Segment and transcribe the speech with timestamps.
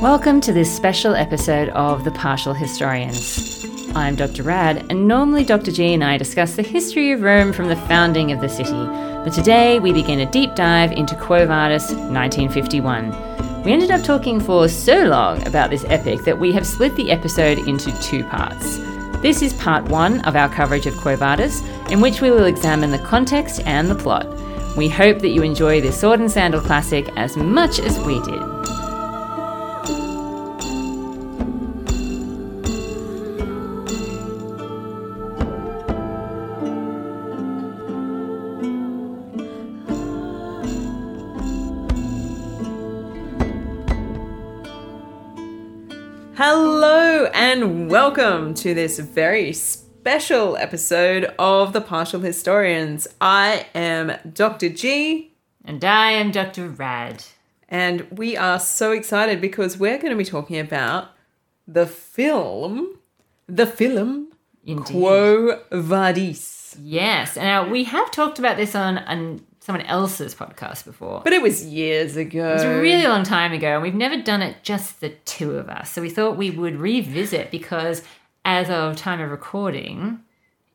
[0.00, 3.66] Welcome to this special episode of The Partial Historians.
[3.94, 4.42] I'm Dr.
[4.42, 5.70] Rad, and normally Dr.
[5.70, 9.34] G and I discuss the history of Rome from the founding of the city, but
[9.34, 13.62] today we begin a deep dive into Quo Vadis 1951.
[13.62, 17.10] We ended up talking for so long about this epic that we have split the
[17.10, 18.78] episode into two parts.
[19.20, 21.60] This is part one of our coverage of Quo Vadis,
[21.90, 24.26] in which we will examine the context and the plot.
[24.76, 28.40] We hope that you enjoy this sword and sandal classic as much as we did.
[46.36, 53.06] Hello and welcome to this very special episode of The Partial Historians.
[53.20, 54.68] I am Dr.
[54.70, 55.32] G
[55.64, 56.68] And I am Dr.
[56.68, 57.24] Rad.
[57.68, 61.08] and we are so excited because we're going to be talking about
[61.68, 62.98] the film,
[63.46, 64.32] the film
[64.64, 64.86] Indeed.
[64.92, 66.76] Quo Vadis.
[66.82, 67.36] Yes.
[67.36, 71.20] Now, uh, we have talked about this on, on someone else's podcast before.
[71.22, 72.50] But it was years ago.
[72.50, 75.56] It was a really long time ago, and we've never done it just the two
[75.56, 75.90] of us.
[75.90, 78.02] So we thought we would revisit because,
[78.44, 80.20] as of time of recording,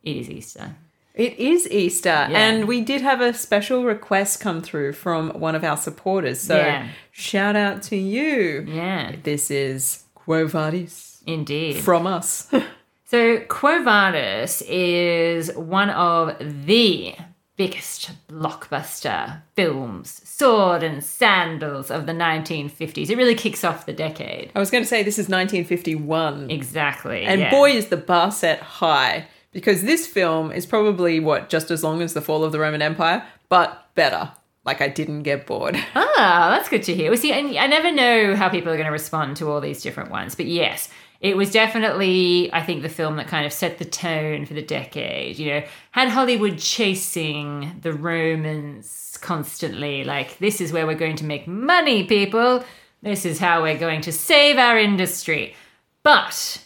[0.04, 0.76] it is Easter.
[1.14, 5.64] It is Easter, and we did have a special request come through from one of
[5.64, 6.42] our supporters.
[6.42, 6.88] So Yeah.
[7.12, 8.66] shout out to you.
[8.68, 11.78] Yeah, This is Quo Vadis indeed.
[11.78, 12.52] from us.
[13.08, 17.14] So, Quo Vadis is one of the
[17.58, 23.10] biggest blockbuster films, sword and sandals of the 1950s.
[23.10, 24.52] It really kicks off the decade.
[24.56, 26.52] I was going to say this is 1951.
[26.52, 27.24] Exactly.
[27.24, 27.52] And yeah.
[27.52, 32.02] boy, is the bar set high because this film is probably what just as long
[32.02, 34.32] as the fall of the Roman Empire, but better.
[34.66, 35.78] Like I didn't get bored.
[36.18, 37.12] Ah, that's good to hear.
[37.12, 39.82] Well, see, I, I never know how people are going to respond to all these
[39.84, 40.90] different ones, but yes,
[41.26, 44.62] it was definitely, I think, the film that kind of set the tone for the
[44.62, 45.40] decade.
[45.40, 51.26] You know, had Hollywood chasing the Romans constantly, like, this is where we're going to
[51.26, 52.64] make money, people.
[53.02, 55.56] This is how we're going to save our industry.
[56.04, 56.64] But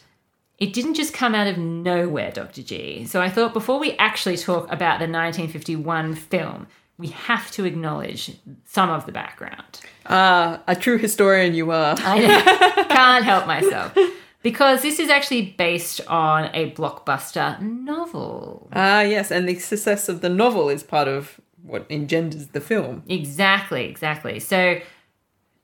[0.57, 2.61] it didn't just come out of nowhere, Dr.
[2.61, 3.05] G.
[3.05, 6.67] So I thought before we actually talk about the 1951 film,
[6.97, 8.33] we have to acknowledge
[8.65, 9.79] some of the background.
[10.05, 11.95] Ah, a true historian you are.
[11.97, 13.95] I know, can't help myself.
[14.41, 18.69] Because this is actually based on a blockbuster novel.
[18.73, 23.03] Ah, yes, and the success of the novel is part of what engenders the film.
[23.07, 24.39] Exactly, exactly.
[24.39, 24.79] So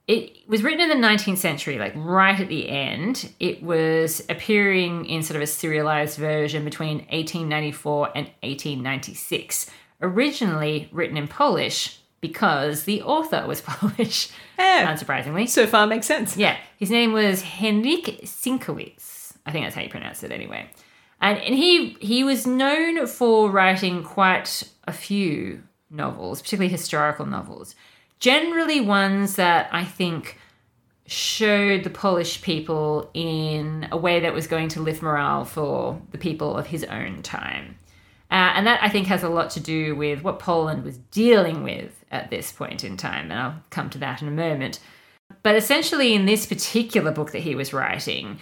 [0.07, 3.33] it was written in the 19th century, like right at the end.
[3.39, 9.71] It was appearing in sort of a serialized version between 1894 and 1896.
[10.01, 14.85] Originally written in Polish because the author was Polish, oh.
[14.87, 15.47] unsurprisingly.
[15.47, 16.37] so far makes sense.
[16.37, 19.33] Yeah, his name was Henryk Sienkiewicz.
[19.45, 20.69] I think that's how you pronounce it anyway.
[21.21, 27.75] And, and he he was known for writing quite a few novels, particularly historical novels.
[28.19, 30.39] Generally ones that I think
[31.05, 36.17] showed the Polish people in a way that was going to lift morale for the
[36.17, 37.75] people of his own time.
[38.31, 41.63] Uh, and that I think has a lot to do with what Poland was dealing
[41.63, 43.31] with at this point in time.
[43.31, 44.79] And I'll come to that in a moment.
[45.43, 48.39] But essentially, in this particular book that he was writing,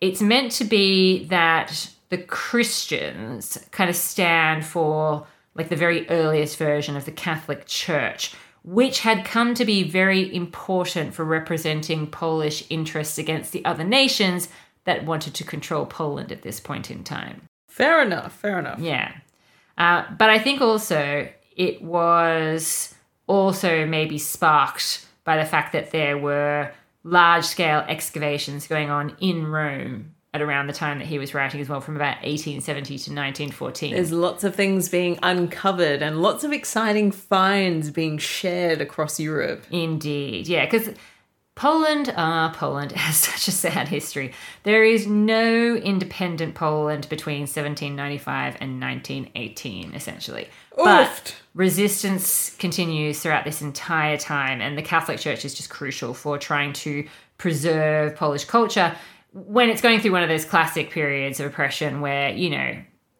[0.00, 6.58] it's meant to be that the Christians kind of stand for like the very earliest
[6.58, 12.64] version of the Catholic Church, which had come to be very important for representing Polish
[12.68, 14.48] interests against the other nations
[14.84, 17.42] that wanted to control Poland at this point in time.
[17.76, 18.78] Fair enough, fair enough.
[18.78, 19.12] Yeah.
[19.76, 22.94] Uh, but I think also it was
[23.26, 26.72] also maybe sparked by the fact that there were
[27.04, 31.60] large scale excavations going on in Rome at around the time that he was writing
[31.60, 33.94] as well, from about 1870 to 1914.
[33.94, 39.66] There's lots of things being uncovered and lots of exciting finds being shared across Europe.
[39.70, 40.94] Indeed, yeah, because
[41.56, 44.32] Poland, ah, Poland has such a sad history.
[44.62, 50.48] There is no independent Poland between 1795 and 1918, essentially.
[50.76, 56.38] But resistance continues throughout this entire time, and the Catholic Church is just crucial for
[56.38, 57.08] trying to
[57.38, 58.94] preserve Polish culture
[59.32, 62.76] when it's going through one of those classic periods of oppression where, you know,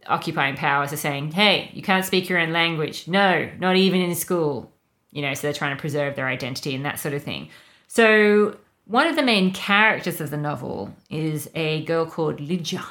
[0.07, 3.09] occupying powers are saying, hey, you can't speak your own language.
[3.09, 4.73] No, not even in school.
[5.11, 7.49] You know, so they're trying to preserve their identity and that sort of thing.
[7.89, 8.57] So,
[8.87, 12.85] one of the main characters of the novel is a girl called Lygia.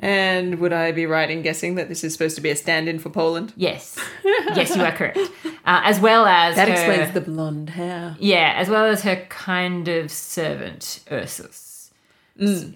[0.00, 2.98] And would I be right in guessing that this is supposed to be a stand-in
[3.00, 3.52] for Poland?
[3.56, 3.98] Yes.
[4.24, 5.18] yes, you are correct.
[5.44, 8.16] Uh, as well as That her- explains the blonde hair.
[8.20, 11.90] Yeah, as well as her kind of servant, Ursus.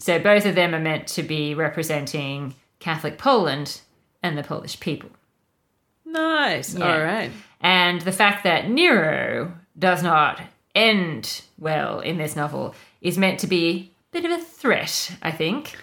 [0.00, 3.80] So both of them are meant to be representing Catholic Poland
[4.20, 5.10] and the Polish people.
[6.04, 6.74] Nice.
[6.74, 6.92] Yeah.
[6.92, 7.30] All right.
[7.60, 10.40] And the fact that Nero does not
[10.74, 15.30] end well in this novel is meant to be a bit of a threat, I
[15.30, 15.76] think,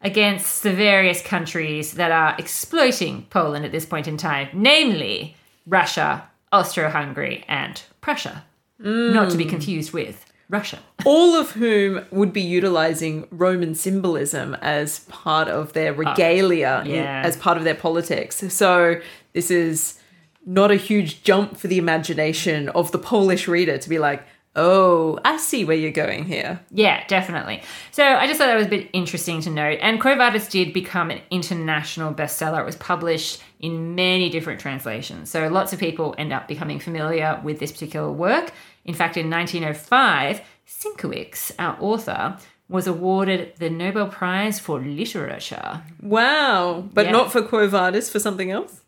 [0.00, 5.36] against the various countries that are exploiting Poland at this point in time, namely
[5.66, 8.44] Russia, Austro Hungary, and Prussia.
[8.78, 9.50] Not to be mm.
[9.50, 10.78] confused with Russia.
[11.04, 17.22] All of whom would be utilizing Roman symbolism as part of their regalia, in- yeah.
[17.24, 18.44] as part of their politics.
[18.52, 19.00] So
[19.32, 19.98] this is
[20.44, 24.22] not a huge jump for the imagination of the Polish reader to be like,
[24.56, 26.60] oh, I see where you're going here.
[26.70, 27.62] Yeah, definitely.
[27.90, 29.78] So I just thought that was a bit interesting to note.
[29.82, 32.60] And Quo Vadis did become an international bestseller.
[32.60, 35.30] It was published in many different translations.
[35.30, 38.52] So lots of people end up becoming familiar with this particular work.
[38.84, 42.36] In fact, in 1905, Sienkiewicz, our author,
[42.68, 45.82] was awarded the Nobel Prize for Literature.
[46.02, 46.84] Wow.
[46.92, 47.12] But Yeah.
[47.12, 48.80] not for Quo Vadis, for something else?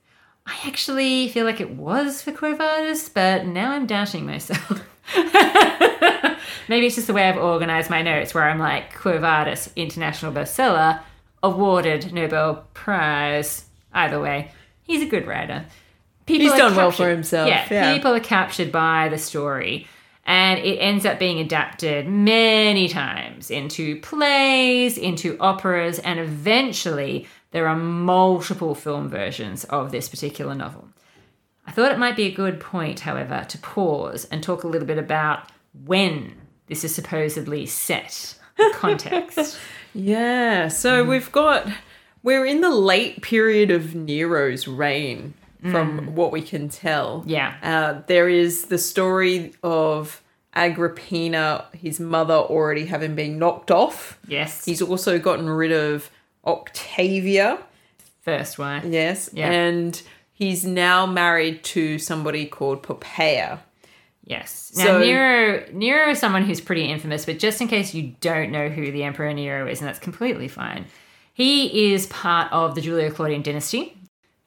[0.46, 4.80] I actually feel like it was for Quo Vadis, but now I'm doubting myself.
[6.68, 10.32] Maybe it's just the way I've organized my notes, where I'm like, Quo Vadis, international
[10.32, 11.00] bestseller,
[11.42, 13.64] awarded Nobel Prize.
[13.92, 14.50] Either way,
[14.82, 15.64] he's a good writer.
[16.26, 17.94] People He's done well for himself, Yeah, yeah.
[17.94, 19.86] people are captured by the story.
[20.28, 27.68] And it ends up being adapted many times into plays, into operas, and eventually there
[27.68, 30.88] are multiple film versions of this particular novel.
[31.66, 34.86] I thought it might be a good point, however, to pause and talk a little
[34.86, 35.50] bit about
[35.84, 36.34] when
[36.68, 38.34] this is supposedly set,
[38.74, 39.58] context.
[39.94, 40.68] Yeah.
[40.68, 41.66] So we've got,
[42.22, 45.32] we're in the late period of Nero's reign,
[45.70, 47.24] from what we can tell.
[47.26, 47.54] Yeah.
[47.62, 50.22] Uh, there is the story of
[50.54, 54.18] Agrippina, his mother already having been knocked off.
[54.28, 56.10] yes, He's also gotten rid of
[56.44, 57.58] Octavia.
[58.20, 58.84] first wife.
[58.84, 59.30] Yes.
[59.32, 59.50] Yeah.
[59.50, 60.00] And
[60.36, 63.58] he's now married to somebody called Poppaea.
[64.24, 64.72] Yes.
[64.76, 68.50] Now So- Nero Nero is someone who's pretty infamous, but just in case you don't
[68.52, 70.84] know who the Emperor Nero is, and that's completely fine.
[71.34, 73.96] He is part of the Julio Claudian dynasty.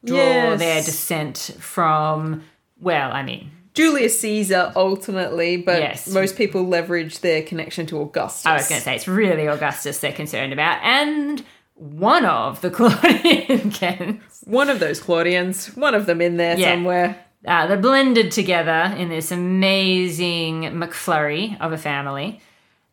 [0.06, 0.60] Draw Yes.
[0.60, 2.44] their descent from
[2.82, 6.08] well, I mean, Julius Caesar ultimately, but Yes.
[6.08, 8.46] most people leverage their connection to Augustus.
[8.46, 11.44] I was going to say it's really Augustus they're concerned about, and
[11.76, 14.22] one of the Claudian.
[14.50, 16.74] One of those Claudians, one of them in there Yeah.
[16.74, 17.24] somewhere.
[17.48, 22.42] Uh, they're blended together in this amazing McFlurry of a family.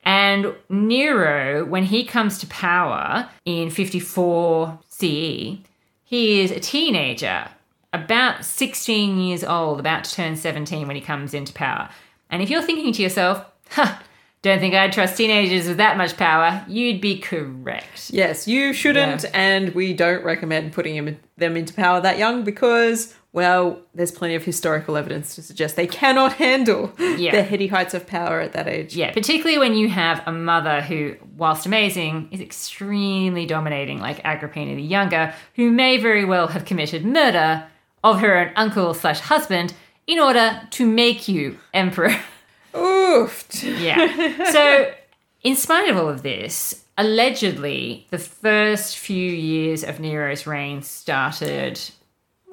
[0.05, 5.59] And Nero, when he comes to power in 54 CE,
[6.05, 7.49] he is a teenager,
[7.93, 11.89] about 16 years old, about to turn 17 when he comes into power.
[12.31, 13.97] And if you're thinking to yourself, huh,
[14.47, 18.11] don't think I'd trust teenagers with that much power, you'd be correct.
[18.11, 19.31] Yes, you shouldn't, Yeah.
[19.35, 24.45] and we don't recommend putting them into power that young because, well, there's plenty of
[24.45, 27.33] historical evidence to suggest they cannot handle Yeah.
[27.33, 28.97] the heady heights of power at that age.
[28.97, 34.75] Yeah, particularly when you have a mother who, whilst amazing, is extremely dominating, like Agrippina
[34.77, 37.65] the Younger, who may very well have committed murder
[38.03, 39.75] of her own uncle slash husband
[40.07, 42.15] in order to make you emperor.
[43.63, 44.51] Yeah.
[44.53, 44.93] So,
[45.43, 51.81] in spite of all of this, allegedly, the first few years of Nero's reign started,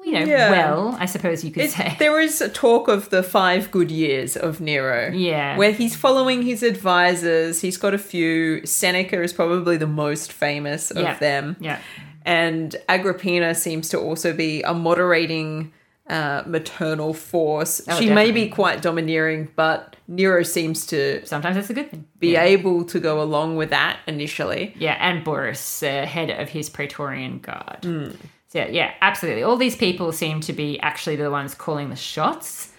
[0.04, 0.50] you know, Yeah.
[0.50, 1.96] well, I suppose you could It- say.
[1.98, 5.10] there is a talk of the five good years of Nero.
[5.12, 5.56] Yeah.
[5.56, 7.60] Where he's following his advisors.
[7.62, 8.64] He's got a few.
[8.66, 11.14] Seneca is probably the most famous of Yeah.
[11.18, 11.56] them.
[11.60, 11.78] Yeah.
[12.26, 15.72] And Agrippina seems to also be a moderating
[16.08, 17.80] uh, maternal force.
[17.88, 22.04] Oh, she may be quite domineering, but Nero seems to Sometimes that's a good thing.
[22.18, 22.42] be Yeah.
[22.42, 24.74] able to go along with that initially.
[24.78, 27.78] Yeah, and Burrus, uh, head of his Praetorian Guard.
[27.82, 28.10] Hmm.
[28.48, 29.42] So, yeah, absolutely.
[29.42, 32.70] All these people seem to be actually the ones calling the shots.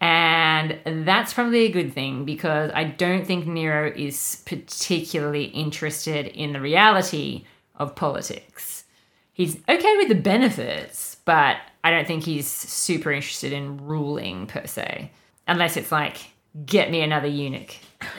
[0.00, 6.52] And that's probably a good thing because I don't think Nero is particularly interested in
[6.52, 7.44] the reality
[7.76, 8.84] of politics.
[9.32, 14.66] He's okay with the benefits, but I don't think he's super interested in ruling per
[14.66, 15.10] se.
[15.46, 16.16] Unless it's like,
[16.64, 17.76] get me another eunuch.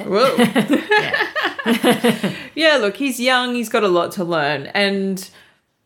[1.66, 2.34] Yeah.
[2.56, 4.68] yeah, look, he's young, he's got a lot to learn.
[4.68, 5.28] And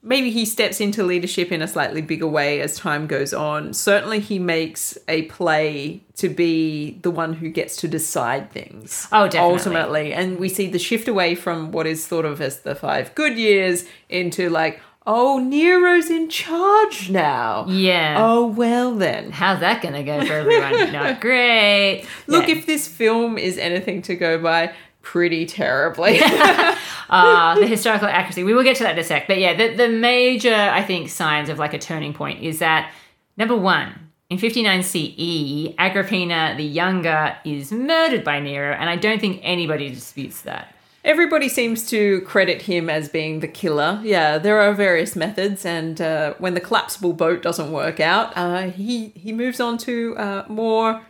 [0.02, 3.74] maybe he steps into leadership in a slightly bigger way as time goes on.
[3.74, 9.08] Certainly, he makes a play to be the one who gets to decide things.
[9.12, 9.54] Oh, definitely.
[9.54, 10.14] Ultimately.
[10.14, 13.38] And we see the shift away from what is thought of as the five good
[13.38, 17.66] years into like, oh, Nero's in charge now.
[17.68, 18.16] Yeah.
[18.20, 19.32] Oh, well then.
[19.32, 20.92] How's that going to go for everyone?
[20.94, 22.06] Not great.
[22.28, 22.56] Look, Yeah.
[22.56, 26.20] if this film is anything to go by, pretty terribly.
[26.22, 28.44] uh, the historical accuracy.
[28.44, 29.28] We will get to that in a sec.
[29.28, 32.92] But yeah, the, the major, I think, signs of like a turning point is that
[33.38, 33.96] number one,
[34.30, 39.90] in 59 CE, Agrippina the Younger is murdered by Nero, and I don't think anybody
[39.90, 40.76] disputes that.
[41.04, 44.02] Everybody seems to credit him as being the killer.
[44.04, 48.70] Yeah, there are various methods, and uh, when the collapsible boat doesn't work out, uh,
[48.70, 51.02] he he moves on to uh, more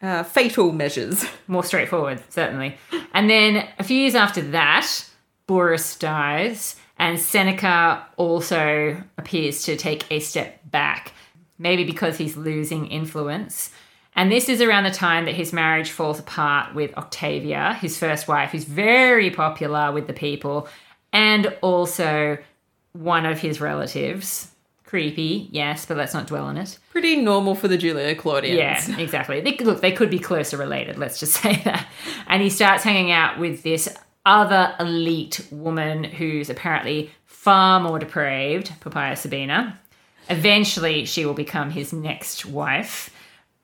[0.00, 1.24] uh, fatal measures.
[1.48, 2.76] More straightforward, certainly.
[3.14, 5.08] And then a few years after that,
[5.46, 11.12] Burrus dies, and Seneca also appears to take a step back,
[11.58, 13.70] maybe because he's losing influence.
[14.16, 18.26] And this is around the time that his marriage falls apart with Octavia, his first
[18.26, 20.68] wife, who's very popular with the people,
[21.12, 22.38] and also
[22.94, 24.50] one of his relatives.
[24.84, 26.78] Creepy, yes, but let's not dwell on it.
[26.92, 28.88] Pretty normal for the Julio Claudians.
[28.88, 29.40] Yeah, exactly.
[29.40, 31.86] They, look, they could be closer related, let's just say that.
[32.26, 33.94] And he starts hanging out with this
[34.24, 39.78] other elite woman who's apparently far more depraved, Poppaea Sabina.
[40.30, 43.10] Eventually, she will become his next wife.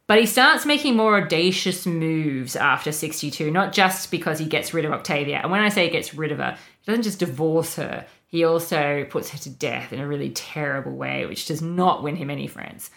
[0.06, 4.85] But he starts making more audacious moves after 62, not just because he gets rid
[4.85, 5.38] of Octavia.
[5.42, 8.44] And when I say he gets rid of her, he doesn't just divorce her, he
[8.44, 12.30] also puts her to death in a really terrible way, which does not win him
[12.30, 12.90] any friends.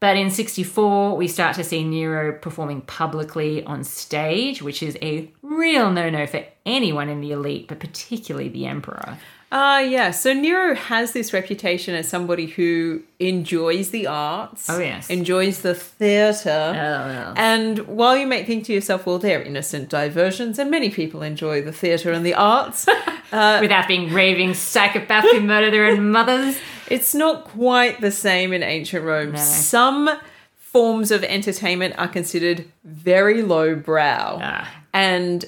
[0.00, 5.30] But in 64, we start to see Nero performing publicly on stage, which is a
[5.40, 9.16] real no no for anyone in the elite, but particularly the emperor.
[9.54, 10.12] Ah, yeah.
[10.12, 14.70] So Nero has this reputation as somebody who enjoys the arts.
[14.70, 15.10] Oh, yes.
[15.10, 16.48] Enjoys the theatre.
[16.74, 17.34] Oh, yeah.
[17.36, 21.60] And while you might think to yourself, well, they're innocent diversions, and many people enjoy
[21.60, 22.86] the theatre and the arts,
[23.32, 26.58] Without being raving psychopaths who murder their own mothers.
[26.88, 29.36] it's not quite the same in ancient Rome.
[29.36, 30.10] Some
[30.56, 34.38] forms of entertainment are considered very lowbrow.
[34.42, 34.70] Ah.
[34.94, 35.44] And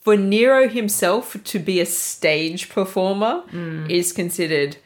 [0.00, 3.86] for Nero himself to be a stage performer Hmm.
[3.90, 4.76] is considered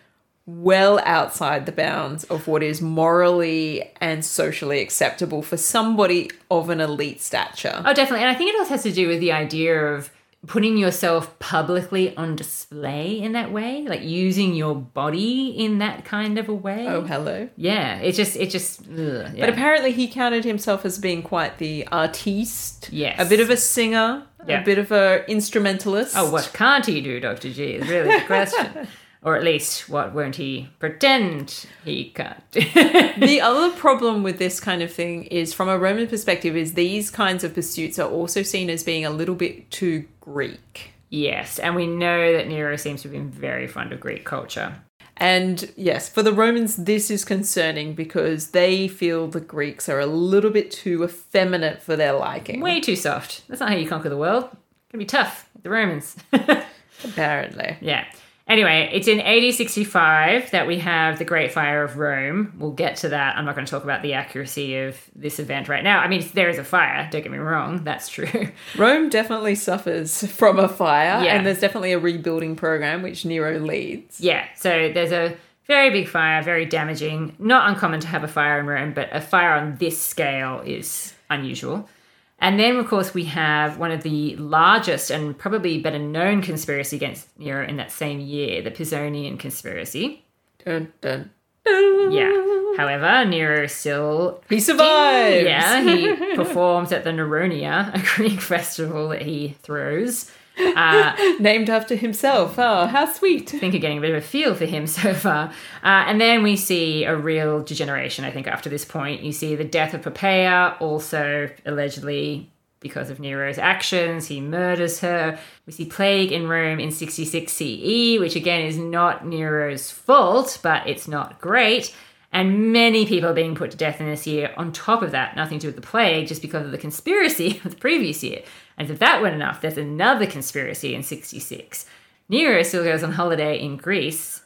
[0.47, 6.81] well outside the bounds of what is morally and socially acceptable for somebody of an
[6.81, 7.83] elite stature.
[7.85, 8.25] Oh, definitely.
[8.27, 10.11] And I think it also has to do with the idea of
[10.47, 16.39] putting yourself publicly on display in that way, like using your body in that kind
[16.39, 16.87] of a way.
[16.87, 17.49] Oh, hello.
[17.57, 19.31] Yeah, it just, it just, ugh, yeah.
[19.41, 22.91] But apparently, he counted himself as being quite the artiste.
[22.93, 23.17] Yes.
[23.21, 24.61] A bit of a singer, Yeah.
[24.61, 26.17] a bit of a instrumentalist.
[26.17, 27.51] oh, what can't he do, Dr.
[27.53, 28.87] G, is really the question.
[29.25, 32.61] or at least, what won't he pretend he can't do?
[33.19, 37.11] the other problem with this kind of thing is, from a Roman perspective, is these
[37.11, 40.93] kinds of pursuits are also seen as being a little bit too Greek.
[41.09, 44.77] yes, and we know that Nero seems to have been very fond of Greek culture.
[45.17, 50.07] And yes, for the Romans, this is concerning because they feel the Greeks are a
[50.07, 52.61] little bit too effeminate for their liking.
[52.61, 53.47] Way too soft.
[53.49, 54.45] That's not how you conquer the world.
[54.53, 55.49] It's gonna be tough.
[55.63, 56.17] The Romans.
[57.05, 57.77] apparently.
[57.81, 58.05] Yeah.
[58.47, 62.53] Anyway, it's in AD 65 that we have the Great Fire of Rome.
[62.59, 63.37] We'll get to that.
[63.39, 66.01] I'm not going to talk about the accuracy of this event right now.
[66.01, 68.49] I mean, there is a fire, don't get me wrong, that's true.
[68.77, 71.35] Rome definitely suffers from a fire, Yeah.
[71.37, 74.21] and there's definitely a rebuilding program which Nero leads.
[74.21, 75.37] yeah, so there's a
[75.67, 77.35] very big fire, very damaging.
[77.39, 81.15] Not uncommon to have a fire in Rome, but a fire on this scale is
[81.31, 81.89] unusual.
[82.39, 86.97] And then, of course, we have one of the largest and probably better known conspiracy
[86.97, 90.25] against Nero in that same year, the Pisonian conspiracy.
[90.65, 91.31] Dun, dun,
[91.65, 92.13] dun.
[92.13, 92.75] Yeah.
[92.77, 95.45] However, Nero still He survives.
[95.45, 100.31] Yeah, he performs at the Neronia, a Greek festival that he throws.
[100.59, 102.55] Uh, Named after himself.
[102.59, 103.55] Oh, how sweet.
[103.55, 105.49] I think you're getting a bit of a feel for him so far.
[105.83, 109.23] Uh, and then we see a real degeneration, I think, after this point.
[109.23, 112.51] You see the death of Poppaea, also allegedly
[112.85, 114.27] because of Nero's actions.
[114.27, 115.39] He murders her.
[115.67, 120.87] We see plague in Rome in 66 CE, which again is not Nero's fault, but
[120.87, 121.95] it's not great.
[122.35, 124.53] And many people are being put to death in this year.
[124.57, 127.61] On top of that, nothing to do with the plague, just because of the conspiracy
[127.65, 128.43] of the previous year.
[128.77, 131.87] And if that weren't enough, there's another conspiracy in 66.
[132.29, 134.43] Nero still goes on holiday in Greece,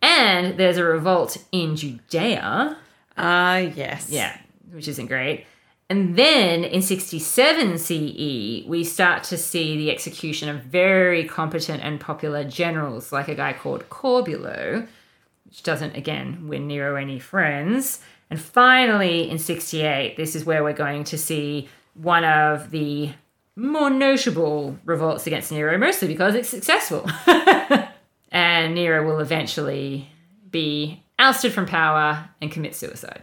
[0.00, 2.78] and there's a revolt in Judea.
[3.18, 4.08] Ah, yes.
[4.08, 4.34] Yeah,
[4.72, 5.44] which isn't great.
[5.90, 12.00] And then in 67 CE, we start to see the execution of very competent and
[12.00, 14.86] popular generals, like a guy called Corbulo,
[15.48, 18.00] which doesn't, again, win Nero any friends.
[18.30, 23.10] And finally, in 68, this is where we're going to see one of the
[23.56, 27.08] more notable revolts against Nero, mostly because it's successful.
[28.30, 30.08] and Nero will eventually
[30.50, 33.22] be ousted from power and commit suicide.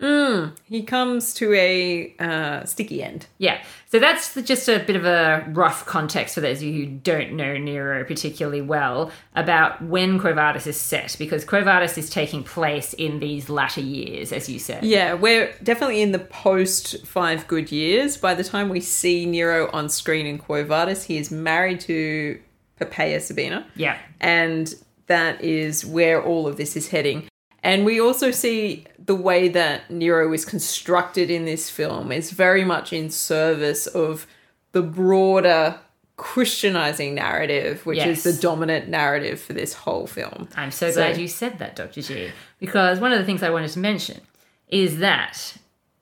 [0.00, 3.26] He comes to a uh, sticky end.
[3.38, 6.84] Yeah, so that's the- just a bit of a rough context for those of you
[6.84, 11.96] who don't know Nero particularly well about when Quo Vadis is set, because Quo Vadis
[11.96, 14.84] is taking place in these latter years, as you said.
[14.84, 18.16] Yeah, we're definitely in the post Five Good Years.
[18.16, 22.40] By the time we see Nero on screen in Quo Vadis, he is married to
[22.80, 23.66] Poppaea Sabina.
[23.76, 23.96] Yeah.
[24.20, 24.74] and
[25.06, 27.28] that is where all of this is heading.
[27.64, 32.62] And we also see the way that Nero is constructed in this film is very
[32.64, 34.26] much in service of
[34.72, 35.80] the broader
[36.16, 38.24] Christianizing narrative, which Yes.
[38.24, 40.46] is the dominant narrative for this whole film.
[40.54, 42.02] I'm so, So- glad you said that, Dr.
[42.02, 42.30] G,
[42.60, 44.20] because one of the things I wanted to mention
[44.68, 45.54] is that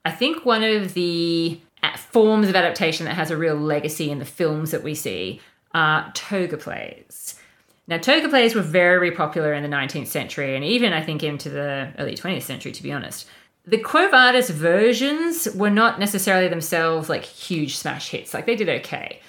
[0.05, 4.19] I think one of the uh, forms of adaptation that has a real legacy in
[4.19, 5.41] the films that we see
[5.75, 7.37] are toga plays.
[7.89, 11.51] Now, toga plays were very popular in the 19th century and even, I think, into
[11.51, 13.27] the early 20th century, to be honest.
[13.65, 18.35] The Quo Vadis versions were not necessarily themselves like huge smash hits.
[18.35, 19.21] Like, they did okay.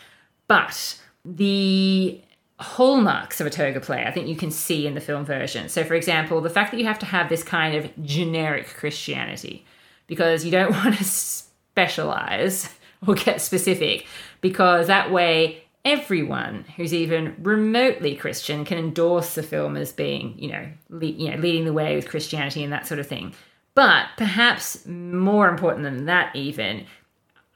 [0.47, 2.21] But the
[2.59, 5.69] hallmarks of a toga play, I think you can see in the film version.
[5.69, 9.65] So, for example, the fact that you have to have this kind of generic Christianity
[10.07, 12.69] because you don't want to specialize
[13.05, 14.05] or get specific,
[14.41, 20.51] because that way everyone who's even remotely Christian can endorse the film as being, you
[20.51, 23.33] know, le- you know, leading the way with Christianity and that sort of thing.
[23.75, 26.85] But perhaps more important than that, even,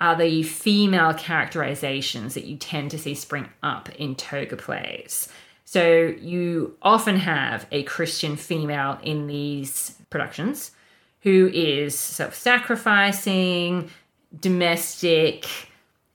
[0.01, 5.29] are the female characterizations that you tend to see spring up in toga plays.
[5.65, 10.71] So you often have a Christian female in these productions
[11.21, 13.89] who is self sacrificing,
[14.39, 15.45] domestic,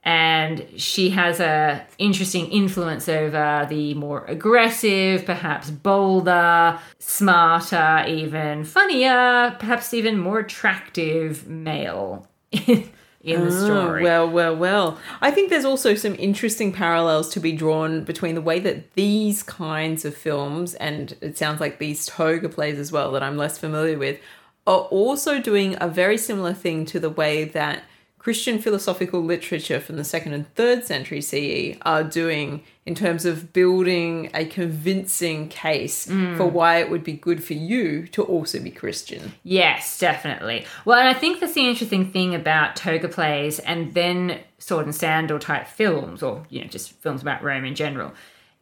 [0.04, 9.54] and she has a interesting influence over the more aggressive, perhaps bolder, smarter, even funnier,
[9.58, 12.90] perhaps even more attractive male in,
[13.22, 14.02] the Oh, story.
[14.02, 14.98] well, well, well.
[15.20, 19.44] I think there's also some interesting parallels to be drawn between the way that these
[19.44, 23.56] kinds of films, and it sounds like these toga plays as well, that I'm less
[23.58, 24.18] familiar with,
[24.66, 27.84] are also doing a very similar thing to the way that
[28.22, 33.52] Christian philosophical literature from the second and third century CE are doing in terms of
[33.52, 36.36] building a convincing case mm.
[36.36, 39.32] for why it would be good for you to also be Christian.
[39.42, 40.64] Yes, definitely.
[40.84, 44.94] Well, and I think that's the interesting thing about toga plays and then sword and
[44.94, 48.12] sandal type films, or you know, just films about Rome in general.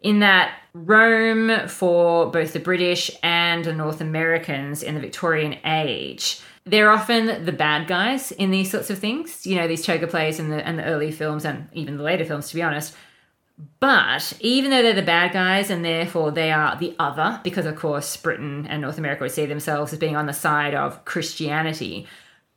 [0.00, 6.40] In that Rome for both the British and the North Americans in the Victorian age,
[6.64, 9.46] they're often the bad guys in these sorts of things.
[9.46, 12.24] You know, these toga plays and the and the early films and even the later
[12.24, 12.94] films, to be honest.
[13.78, 17.76] But even though they're the bad guys and therefore they are the other, because of
[17.76, 22.06] course Britain and North America would see themselves as being on the side of Christianity,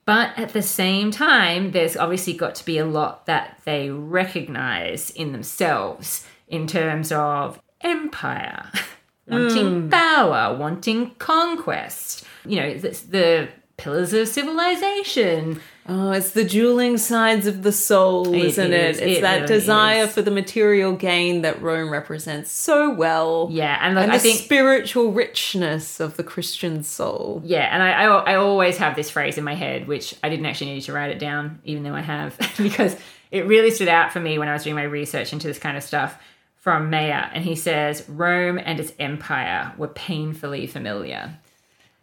[0.05, 5.09] but at the same time, there's obviously got to be a lot that they recognize
[5.11, 8.69] in themselves in terms of empire,
[9.27, 9.89] wanting hmm.
[9.89, 12.25] power, wanting conquest.
[12.45, 13.49] You know, the, the
[13.83, 15.59] pillars of civilization.
[15.87, 19.03] Oh, it's the dueling sides of the soul, It isn't is, it?
[19.07, 20.13] It's it that really desire is.
[20.13, 23.49] for the material gain that Rome represents so well.
[23.51, 27.41] Yeah, and look, And I the think spiritual richness of the Christian soul.
[27.43, 30.45] Yeah, and I, I I always have this phrase in my head, which I didn't
[30.45, 32.95] actually need to write it down, even though I have, because
[33.31, 35.75] it really stood out for me when I was doing my research into this kind
[35.75, 36.17] of stuff
[36.55, 41.37] from Mayer, and he says Rome and its empire were painfully familiar,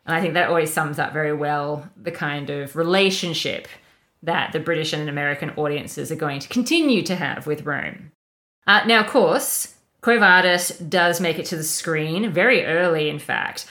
[0.07, 3.69] and I think that always sums up very well the kind of relationship
[4.23, 8.13] that the British and American audiences are going to continue to have with Rome.
[8.67, 13.19] Uh, now, of course, Quo Vadis does make it to the screen very early, in
[13.19, 13.67] fact,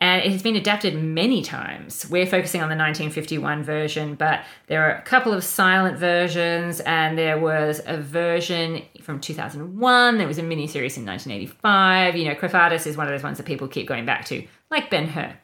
[0.00, 2.08] and it has been adapted many times.
[2.10, 7.16] We're focusing on the 1951 version, but there are a couple of silent versions, and
[7.16, 10.18] there was a version from 2001.
[10.18, 12.16] There was a miniseries in 1985.
[12.16, 14.46] You know, Quo Vadis is one of those ones that people keep going back to,
[14.70, 15.34] like Ben Hur.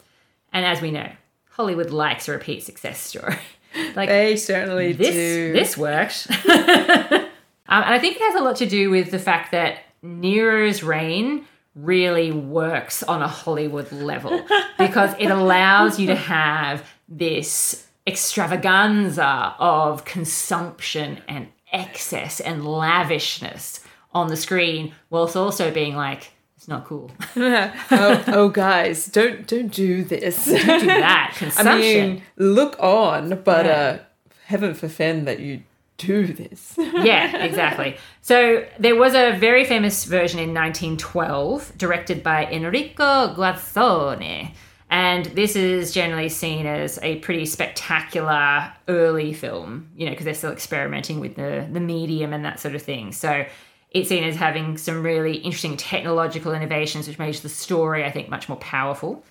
[0.53, 1.11] And as we know,
[1.51, 3.37] Hollywood likes a repeat success story.
[3.95, 5.53] like They certainly this do.
[5.53, 6.27] this worked.
[6.49, 7.29] um,
[7.69, 11.47] and I think it has a lot to do with the fact that Nero's reign
[11.75, 14.45] really works on a Hollywood level
[14.79, 23.81] because it allows you to have this extravaganza of consumption and excess and lavishness
[24.13, 27.11] on the screen whilst also being like It's not cool.
[27.37, 30.45] oh, oh, guys, don't don't do this.
[30.45, 31.33] Don't do that.
[31.35, 31.73] Consumption.
[31.73, 33.73] I mean, look on, but Yeah.
[33.73, 33.99] uh,
[34.45, 35.63] heaven forfend that you
[35.97, 36.75] do this.
[36.79, 37.97] yeah, exactly.
[38.21, 44.53] So there was a very famous version in 1912, directed by Enrico Guazzoni.
[44.91, 50.35] And this is generally seen as a pretty spectacular early film, you know, because they're
[50.35, 53.13] still experimenting with the, the medium and that sort of thing.
[53.13, 53.47] So
[53.91, 58.29] it's seen as having some really interesting technological innovations, which makes the story, I think,
[58.29, 59.25] much more powerful.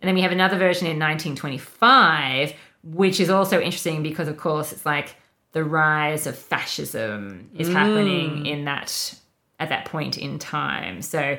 [0.00, 4.72] And then we have another version in 1925, which is also interesting because, of course,
[4.72, 5.16] it's like
[5.52, 7.72] the rise of fascism is mm.
[7.72, 9.14] happening in that
[9.60, 11.00] at that point in time.
[11.02, 11.38] So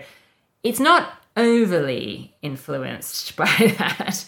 [0.63, 4.25] it's not overly influenced by that.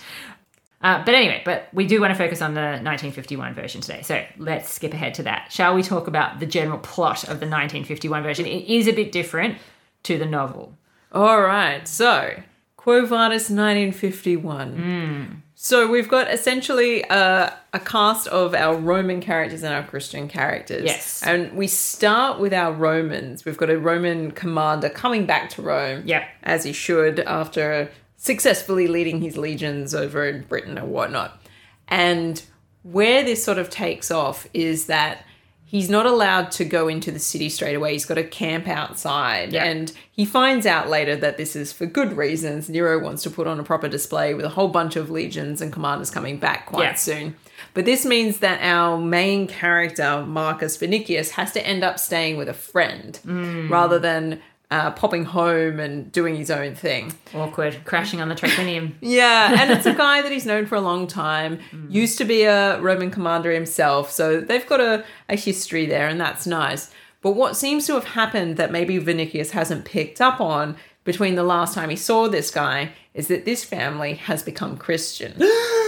[0.86, 4.04] Uh, but anyway, but we do want to focus on the 1951 version today.
[4.04, 5.52] So let's skip ahead to that.
[5.52, 8.46] Shall we talk about the general plot of the 1951 version?
[8.46, 9.58] It is a bit different
[10.04, 10.78] to the novel.
[11.12, 12.40] All right, so
[12.78, 14.74] Quo Vadis 1951.
[14.74, 15.24] Hmm.
[15.56, 20.84] So we've got essentially a, a cast of our Roman characters and our Christian characters.
[20.84, 21.24] Yes.
[21.24, 23.44] And we start with our Romans.
[23.44, 26.04] We've got a Roman commander coming back to Rome.
[26.06, 26.28] Yep.
[26.44, 27.90] As he should after
[28.26, 31.40] successfully leading his legions over in Britain and whatnot.
[31.88, 32.44] And
[32.84, 35.24] where this sort of takes off is that
[35.68, 37.94] he's not allowed to go into the city straight away.
[37.94, 39.52] He's got to camp outside.
[39.54, 39.66] Yeah.
[39.66, 42.70] And he finds out later that this is for good reasons.
[42.70, 45.72] Nero wants to put on a proper display with a whole bunch of legions and
[45.74, 46.94] commanders coming back quite Yeah.
[46.96, 47.36] soon.
[47.74, 52.48] But this means that our main character, Marcus Vinicius, has to end up staying with
[52.50, 53.70] a friend Mm.
[53.70, 54.42] rather than
[54.76, 57.14] uh, popping home and doing his own thing.
[57.34, 57.80] Awkward.
[57.86, 58.94] Crashing on the triclinium.
[59.02, 61.60] Yeah, and it's a guy that he's known for a long time.
[61.72, 61.92] Mm.
[61.92, 66.20] Used to be a Roman commander himself, so they've got a, a history there, and
[66.20, 66.92] that's nice.
[67.22, 71.44] But what seems to have happened that maybe Vinicius hasn't picked up on between the
[71.44, 75.36] last time he saw this guy is that this family has become Christian.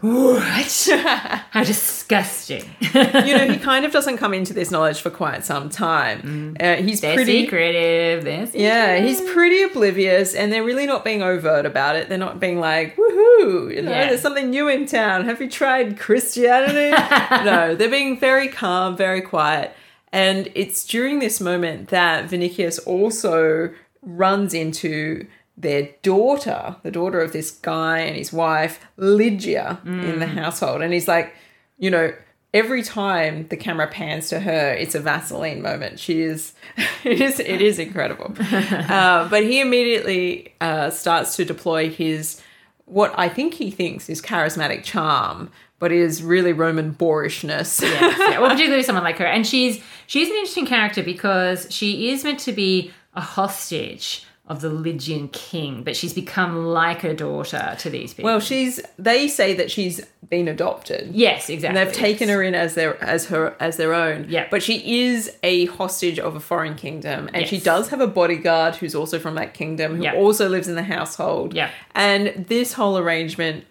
[0.00, 0.88] what?
[1.50, 2.64] How disgusting.
[2.80, 6.56] you know, he kind of doesn't come into this knowledge for quite some time.
[6.60, 7.42] Uh, he's They're pretty.
[7.42, 8.24] secretive.
[8.24, 12.08] They're Yeah, he's pretty oblivious, and they're really not being overt about it.
[12.08, 14.08] They're not being like, "Woohoo!" You know, Yeah.
[14.08, 15.24] there's something new in town.
[15.26, 16.90] Have you tried Christianity?
[17.44, 19.72] no, they're being very calm, very quiet,
[20.12, 23.70] and it's during this moment that Vinicius also
[24.02, 25.26] runs into
[25.60, 30.92] their daughter, the daughter of this guy and his wife, Lygia, in the household, and
[30.92, 31.34] he's like,
[31.78, 32.12] you know.
[32.52, 36.00] Every time the camera pans to her, it's a Vaseline moment.
[36.00, 36.52] She is,
[37.04, 38.34] it is, it is incredible.
[38.90, 42.42] Uh, but he immediately uh, starts to deploy his
[42.90, 47.80] what I think he thinks is charismatic charm, but is really Roman boorishness.
[47.80, 48.38] Yes, yeah.
[48.40, 52.40] Well, particularly someone like her, and she's she's an interesting character because she is meant
[52.40, 57.88] to be a hostage of the Lygian king, but she's become like a daughter to
[57.88, 58.28] these people.
[58.28, 58.80] well, she's.
[58.98, 61.14] They say that she's been adopted.
[61.14, 61.78] yes, exactly.
[61.80, 64.26] And they've taken her in as their as her as their own.
[64.28, 64.48] Yeah.
[64.50, 68.74] But she is a hostage of a foreign kingdom, and she does have a bodyguard
[68.74, 70.14] who's also from that kingdom, who Yeah.
[70.14, 71.54] also lives in the household.
[71.54, 71.70] Yeah.
[71.94, 73.64] And this whole arrangement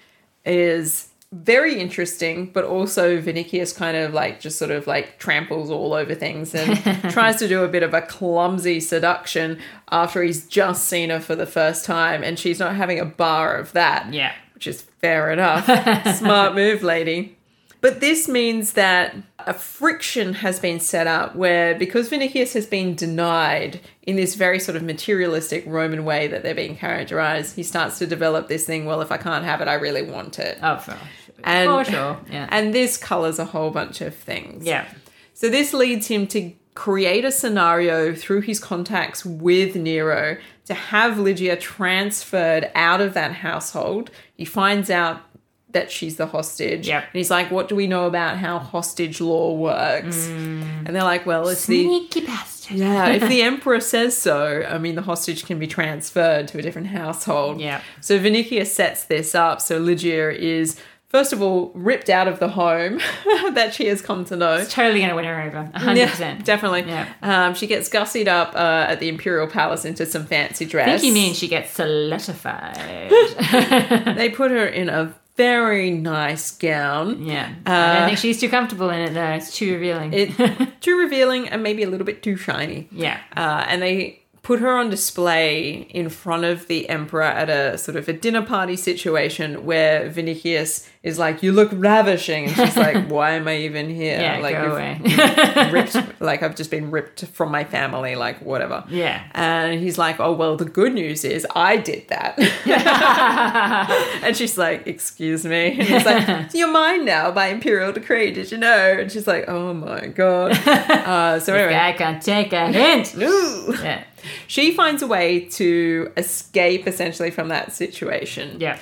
[0.46, 5.94] is very interesting, but also Vinicius kind of like just sort of like tramples all
[5.94, 6.78] over things and
[7.12, 9.60] tries to do a bit of a clumsy seduction
[9.92, 13.56] after he's just seen her for the first time, and she's not having a bar
[13.58, 14.34] of that Yeah.
[14.56, 15.66] which is fair enough.
[16.18, 17.38] Smart move, lady.
[17.82, 22.94] But this means that a friction has been set up where, because Vinicius has been
[22.94, 27.98] denied in this very sort of materialistic Roman way that they're being characterized, he starts
[28.00, 30.60] to develop this thing well, if I can't have it, I really want it.
[30.62, 30.98] Oh, for,
[31.44, 32.18] And- for sure.
[32.30, 32.48] Yeah.
[32.52, 34.66] And this colors a whole bunch of things.
[34.66, 34.86] yeah.
[35.34, 41.18] So this leads him to create a scenario through his contacts with Nero to have
[41.18, 44.12] Lygia transferred out of that household.
[44.36, 45.22] He finds out
[45.72, 46.88] that she's the hostage.
[46.88, 47.04] Yep.
[47.04, 50.28] And he's like, What do we know about how hostage law works?
[50.28, 52.78] And they're like, Well, it's the Sneaky bastard.
[52.78, 56.62] yeah, if the emperor says so, I mean, the hostage can be transferred to a
[56.62, 57.60] different household.
[57.62, 57.82] Yeah.
[58.02, 59.62] So Vinicius sets this up.
[59.62, 62.98] So Lygia is, first of all, ripped out of the home
[63.54, 64.64] that she has come to know.
[64.66, 65.70] Totally going to win her over.
[65.76, 65.96] 100%.
[65.96, 66.82] Yeah, definitely.
[66.88, 67.08] Yeah.
[67.22, 70.88] Um, she gets gussied up uh, at the imperial palace into some fancy dress.
[70.88, 72.76] I think you mean she gets solidified.
[74.18, 77.24] they put her in a very nice gown.
[77.24, 77.54] yeah.
[77.66, 79.32] I Uh, don't think she's too comfortable in it, though.
[79.32, 80.12] It's too revealing.
[80.14, 80.30] It
[80.82, 82.90] too revealing and maybe a little bit too shiny.
[82.92, 83.18] yeah.
[83.38, 84.19] Uh, and they
[84.50, 88.42] put her on display in front of the emperor at a sort of a dinner
[88.42, 93.58] party situation where Vinicius is like, "You look ravishing," and she's like, "Why am I
[93.58, 94.20] even here?
[94.20, 95.00] Yeah, like, go away.
[95.72, 99.22] ripped, like I've just been ripped from my family, like whatever." Yeah.
[99.36, 102.40] And he's like, "Oh well, the good news is I did that."
[104.24, 108.32] and she's like, "Excuse me." And he's like, "You're mine now by imperial decree.
[108.32, 112.52] Did you know?" And she's like, "Oh my god." Uh, so anyway, I can't take
[112.52, 113.16] a hint.
[113.16, 113.76] Ooh.
[113.84, 114.06] Yeah.
[114.48, 118.60] She finds a way to escape essentially from that situation.
[118.60, 118.78] Yeah.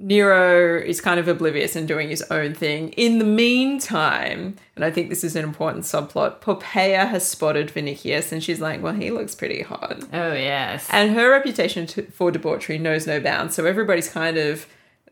[0.00, 2.90] Nero is kind of oblivious and doing his own thing.
[2.90, 8.30] In the meantime, and I think this is an important subplot, Poppaea has spotted Vinicius
[8.30, 10.04] and she's like, well, he looks pretty hot.
[10.12, 10.86] Oh, yes.
[10.90, 13.56] And her reputation for debauchery knows no bounds.
[13.56, 14.68] So everybody's kind of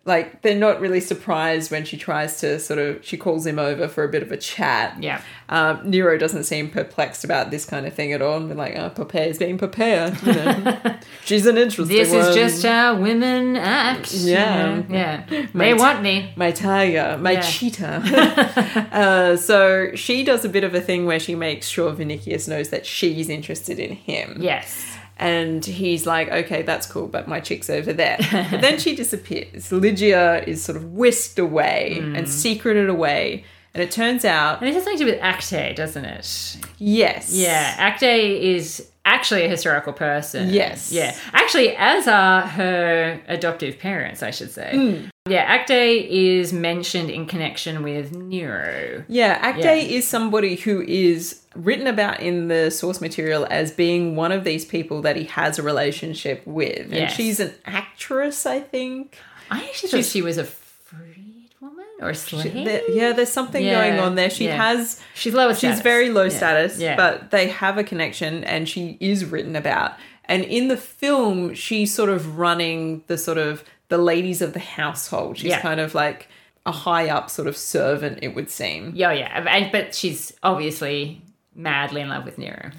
[0.06, 3.88] like, they're not really surprised when she tries to sort of, she calls him over
[3.88, 5.02] for a bit of a chat.
[5.02, 5.20] yeah.
[5.48, 8.38] Um, Nero doesn't seem perplexed about this kind of thing at all.
[8.38, 10.20] And like, oh, Poppaea's being prepared.
[10.22, 10.96] You know?
[11.24, 12.20] She's an interesting This one.
[12.20, 14.12] is just how women act.
[14.12, 14.80] Yeah.
[14.80, 14.84] know?
[14.88, 15.46] Yeah.
[15.54, 16.32] They want me.
[16.36, 17.40] my tiger, my Yeah.
[17.42, 18.88] cheetah.
[18.92, 22.70] uh, so she does a bit of a thing where she makes sure Vinicius knows
[22.70, 24.38] that she's interested in him.
[24.40, 24.95] Yes.
[25.18, 28.18] And he's like, okay, that's cool, but my chick's over there.
[28.50, 29.72] but then she disappears.
[29.72, 32.16] Lygia is sort of whisked away Hmm.
[32.16, 33.44] and secreted away.
[33.72, 36.56] And it turns out, And it has something to do with Acte, doesn't it?
[36.78, 37.32] yes.
[37.34, 37.74] Yeah.
[37.78, 40.48] Acte is actually a historical person.
[40.50, 40.90] Yes.
[40.92, 41.14] Yeah.
[41.32, 44.70] Actually, as are her adoptive parents, I should say.
[44.72, 45.08] Hmm.
[45.26, 45.42] Yeah.
[45.42, 49.04] Acte is mentioned in connection with Nero.
[49.08, 49.72] Yeah, Acte Yeah.
[49.74, 54.64] is somebody who is written about in the source material as being one of these
[54.64, 56.80] people that he has a relationship with.
[56.86, 57.14] And Yes.
[57.14, 59.16] she's an actress, I think.
[59.50, 62.64] I actually thought she was a freed woman or a She- slave.
[62.64, 64.30] there- yeah, there's something Yeah, going on there.
[64.30, 64.56] She yeah.
[64.72, 65.80] has She's lower she's status.
[65.80, 69.92] very low status, but they have a connection and she is written about.
[70.28, 74.58] And in the film, she's sort of running the sort of the ladies of the
[74.60, 75.38] household.
[75.38, 75.60] She's Yeah.
[75.60, 76.28] kind of like
[76.64, 78.92] a high up sort of servant, it would seem.
[78.94, 79.44] Yeah, yeah.
[79.48, 81.22] And, but she's obviously
[81.54, 82.70] madly in love with Nero.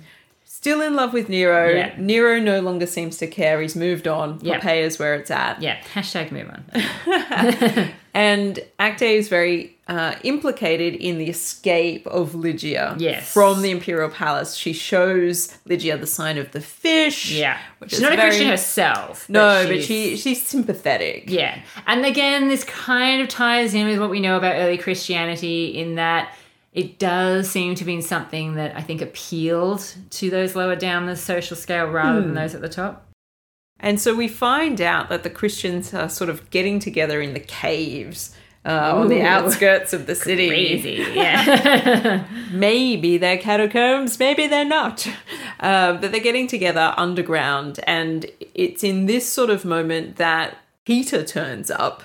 [0.58, 1.70] Still in love with Nero.
[1.70, 1.93] Yeah.
[2.00, 3.62] Nero no longer seems to care.
[3.62, 4.39] He's moved on.
[4.41, 4.60] Yeah.
[4.60, 5.62] Poppaea's where it's at.
[5.62, 5.78] Yeah.
[5.93, 7.91] Hashtag move on.
[8.13, 13.32] And Acte is very uh, implicated in the escape of Lygia Yes.
[13.32, 14.56] from the imperial palace.
[14.56, 17.30] She shows Lygia the sign of the fish.
[17.32, 17.60] Yeah.
[17.78, 19.30] which She's is not a very- Christian herself.
[19.30, 21.26] No, but she's- she she's sympathetic.
[21.30, 21.60] Yeah.
[21.86, 25.93] And again, this kind of ties in with what we know about early Christianity in
[25.96, 26.34] that
[26.73, 31.15] it does seem to be something that I think appealed to those lower down the
[31.15, 32.27] social scale rather Hmm.
[32.27, 33.03] than those at the top.
[33.80, 37.39] And so we find out that the Christians are sort of getting together in the
[37.39, 38.36] caves.
[38.65, 40.49] Uh, on the outskirts of the city.
[40.49, 41.06] Crazy.
[41.15, 42.25] Yeah.
[42.51, 45.08] maybe they're catacombs, maybe they're not.
[45.62, 51.21] Uh, but they're getting together underground, and it's in this sort of moment that Peter
[51.21, 52.02] turns up.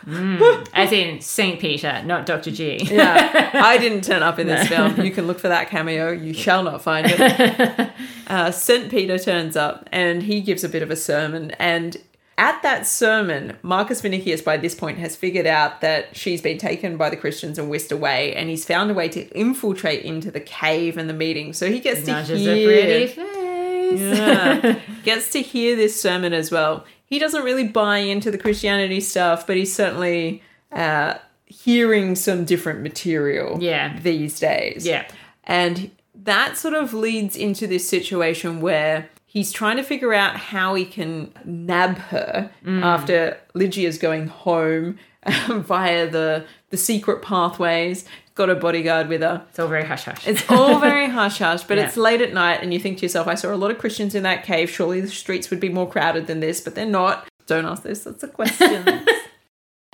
[0.74, 1.60] As in St.
[1.60, 2.50] Peter, not Dr.
[2.50, 2.80] G.
[2.82, 5.00] Yeah, I didn't turn up in this film.
[5.00, 6.10] You can look for that cameo.
[6.10, 7.90] You shall not find it.
[8.26, 8.90] Uh, St.
[8.90, 11.50] Peter turns up, and he gives a bit of a sermon.
[11.58, 11.98] And
[12.38, 16.96] at that sermon, Marcus Vinicius, by this point, has figured out that she's been taken
[16.96, 20.40] by the Christians and whisked away, and he's found a way to infiltrate into the
[20.40, 21.52] cave and the meeting.
[21.52, 22.52] So he gets to hear.
[22.52, 24.00] a pretty face.
[24.00, 24.78] Yeah.
[25.04, 26.84] Gets to hear this sermon as well.
[27.12, 32.80] He doesn't really buy into the Christianity stuff, but he's certainly uh, hearing some different
[32.80, 33.98] material Yeah.
[34.00, 34.86] these days.
[34.86, 35.04] Yeah.
[35.44, 40.74] And that sort of leads into this situation where he's trying to figure out how
[40.74, 42.82] he can nab her Mm.
[42.82, 44.98] after Lygia's going home
[45.48, 48.06] via the the secret pathways.
[48.34, 49.44] Got a bodyguard with her.
[49.50, 50.26] It's all very hush hush.
[50.26, 51.84] It's all very hush hush, but Yeah.
[51.86, 54.14] it's late at night, and you think to yourself, I saw a lot of Christians
[54.14, 54.70] in that cave.
[54.70, 57.28] Surely the streets would be more crowded than this, but they're not.
[57.46, 58.88] Don't ask those sorts of questions.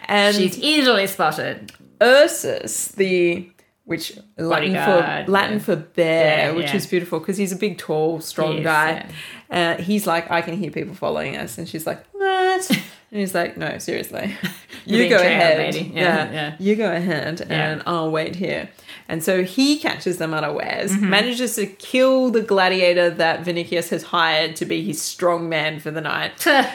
[0.07, 1.72] and She's easily spotted.
[2.01, 3.51] Ursus, the
[3.85, 5.64] which Latin Bodyguard, for Latin yeah.
[5.64, 6.77] for bear, Yeah, which yeah.
[6.77, 9.07] is beautiful because he's a big, tall, strong He is, guy.
[9.51, 12.70] Uh, he's like, I can hear people following us, and she's like, what?
[13.11, 14.37] And he's like, no, seriously,
[14.85, 15.90] you go ahead, lady.
[15.94, 16.57] Yeah, yeah.
[16.59, 18.68] you go ahead, and I'll wait here.
[19.09, 21.09] And so he catches them unawares, Mm-hmm.
[21.11, 25.90] manages to kill the gladiator that Vinicius has hired to be his strong man for
[25.90, 26.44] the night.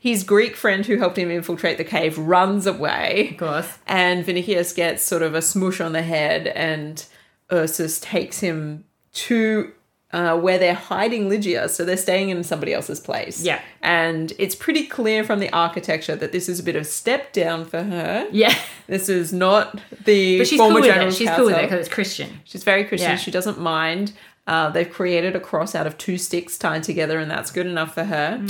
[0.00, 3.28] His Greek friend who helped him infiltrate the cave runs away.
[3.30, 3.78] Of course.
[3.86, 7.04] And Vinicius gets sort of a smush on the head, and
[7.52, 9.70] Ursus takes him to
[10.12, 11.68] uh, where they're hiding Lygia.
[11.68, 13.42] So they're staying in somebody else's place.
[13.42, 13.60] Yeah.
[13.80, 17.64] And it's pretty clear from the architecture that this is a bit of step down
[17.64, 18.28] for her.
[18.30, 18.54] Yeah.
[18.86, 20.94] This is not the But she's former cool with it.
[20.94, 22.40] general's She's cool with it because it's Christian.
[22.44, 23.10] She's very Christian.
[23.12, 23.16] Yeah.
[23.16, 24.12] She doesn't mind.
[24.46, 27.94] Uh, they've created a cross out of two sticks tied together, and that's good enough
[27.94, 28.44] for her.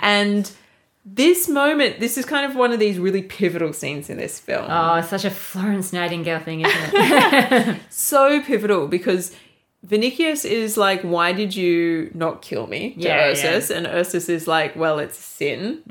[0.00, 0.50] And
[1.04, 4.66] this moment, this is kind of one of these really pivotal scenes in this film.
[4.68, 7.80] Oh, it's such a Florence Nightingale thing, isn't it?
[7.90, 9.34] so pivotal because
[9.82, 12.90] Vinicius is like, Why did you not kill me?
[12.94, 13.70] To Yeah, Ursus.
[13.70, 15.82] And Ursus is like, Well, it's sin,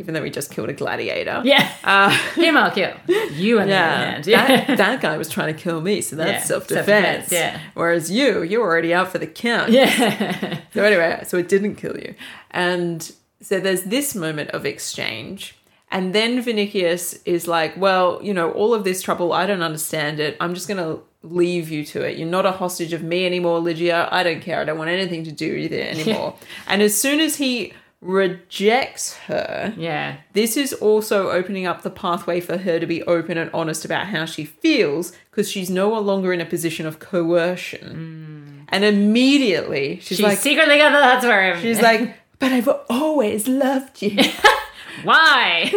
[0.00, 1.42] even though we just killed a gladiator.
[1.44, 1.70] yeah.
[1.84, 2.94] Uh, Him I'll kill.
[3.32, 6.30] You on the other yeah, that, that guy was trying to kill me, so that's
[6.30, 6.86] Yeah, self defense.
[7.28, 7.60] self-defense, yeah.
[7.74, 9.70] Whereas you, you're already out for the count.
[9.70, 10.60] yeah.
[10.72, 12.14] So anyway, so it didn't kill you.
[12.50, 15.54] And so there's this moment of exchange.
[15.90, 20.18] And then Vinicius is like, well, you know, all of this trouble, I don't understand
[20.18, 20.36] it.
[20.40, 22.18] I'm just going to leave you to it.
[22.18, 24.08] You're not a hostage of me anymore, Lygia.
[24.12, 24.60] I don't care.
[24.60, 26.36] I don't want anything to do with it anymore.
[26.68, 30.18] and as soon as he rejects her, yeah.
[30.34, 34.08] this is also opening up the pathway for her to be open and honest about
[34.08, 38.66] how she feels because she's no longer in a position of coercion.
[38.66, 38.68] Mm.
[38.68, 41.60] And immediately she's, She's like, secretly got the thoughts for him.
[41.62, 44.22] she's like, but I've always loved you.
[45.02, 45.72] Why?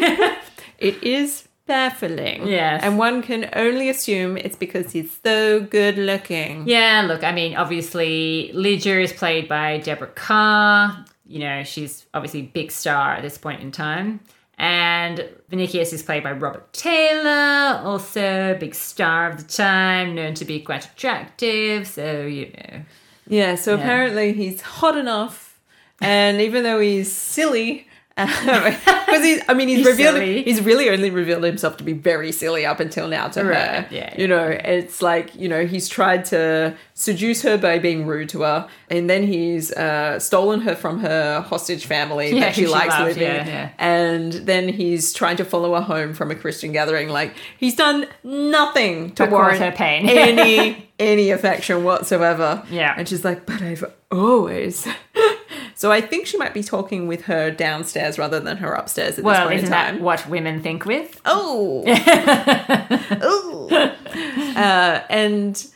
[0.77, 2.47] it is baffling.
[2.47, 2.81] Yes.
[2.83, 6.67] And one can only assume it's because he's so good looking.
[6.67, 11.05] yeah, look, I mean, obviously, Lygia is played by Deborah Kerr.
[11.27, 14.21] You know, she's obviously a big star at this point in time.
[14.59, 20.33] And Vinicius is played by Robert Taylor, also a big star of the time, known
[20.35, 21.85] to be quite attractive.
[21.87, 22.81] So, you know.
[23.27, 23.81] Yeah, so Yeah.
[23.81, 25.59] apparently he's hot enough.
[26.01, 27.86] And even though he's silly,
[29.05, 30.43] because he's, I mean, he's, He's revealed, silly.
[30.43, 33.49] he's really only revealed himself to be very silly up until now to her.
[33.51, 38.07] Right, yeah, You know, it's like, you know, he's tried to seduce her by being
[38.07, 38.67] rude to her.
[38.89, 42.89] And then he's uh, stolen her from her hostage family Yeah, that she she likes
[42.97, 43.23] loved, living.
[43.47, 43.69] yeah.
[43.77, 47.09] And then he's trying to follow her home from a Christian gathering.
[47.09, 50.09] Like, he's done nothing to But warrant her pain.
[50.09, 52.63] any any affection whatsoever.
[52.71, 52.95] Yeah.
[52.97, 54.87] And she's like, but I've always.
[55.77, 59.15] So I think she might be talking with her downstairs rather than her upstairs at
[59.17, 61.21] this Well, point isn't in that what women think with?
[61.23, 61.83] Oh.
[63.21, 63.93] oh.
[64.55, 65.67] Uh, and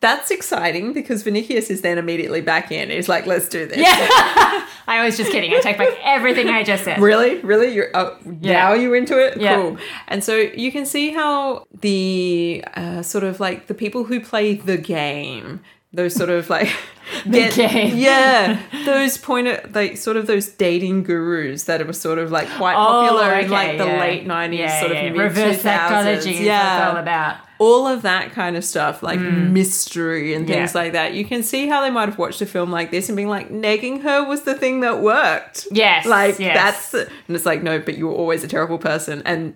[0.00, 2.90] that's exciting because Vinicius is then immediately back in.
[2.90, 3.78] He's like, let's do this.
[3.78, 3.86] Yeah,
[4.86, 5.54] I was just kidding.
[5.54, 7.00] I take back everything I just said.
[7.00, 7.38] Really?
[7.40, 7.72] Really?
[7.72, 8.52] You're oh, Yeah.
[8.54, 9.40] now you're into it?
[9.40, 9.56] Yeah.
[9.56, 9.78] Cool.
[10.08, 14.54] And so you can see how the uh, sort of like the people who play
[14.54, 15.60] the game,
[15.94, 16.68] those sort of like
[17.26, 17.96] The game.
[17.96, 22.48] yeah, those point of like sort of those dating gurus that were sort of like
[22.56, 24.00] quite popular in Oh, okay, like the yeah.
[24.00, 25.10] late nineties, Yeah, sort of yeah.
[25.22, 25.60] reverse 2000s.
[25.62, 27.36] psychology is what Yeah, it's all about.
[27.58, 30.74] all of that kind of stuff, like mystery and things Mm.
[30.74, 30.80] Yeah.
[30.82, 31.12] like that.
[31.14, 33.50] You can see how they might have watched a film like this and being like,
[33.50, 35.66] nagging her was the thing that worked.
[35.70, 36.56] Yes, Like, yes.
[36.90, 36.94] that's,
[37.28, 39.22] and it's like, no, but you were always a terrible person.
[39.24, 39.54] And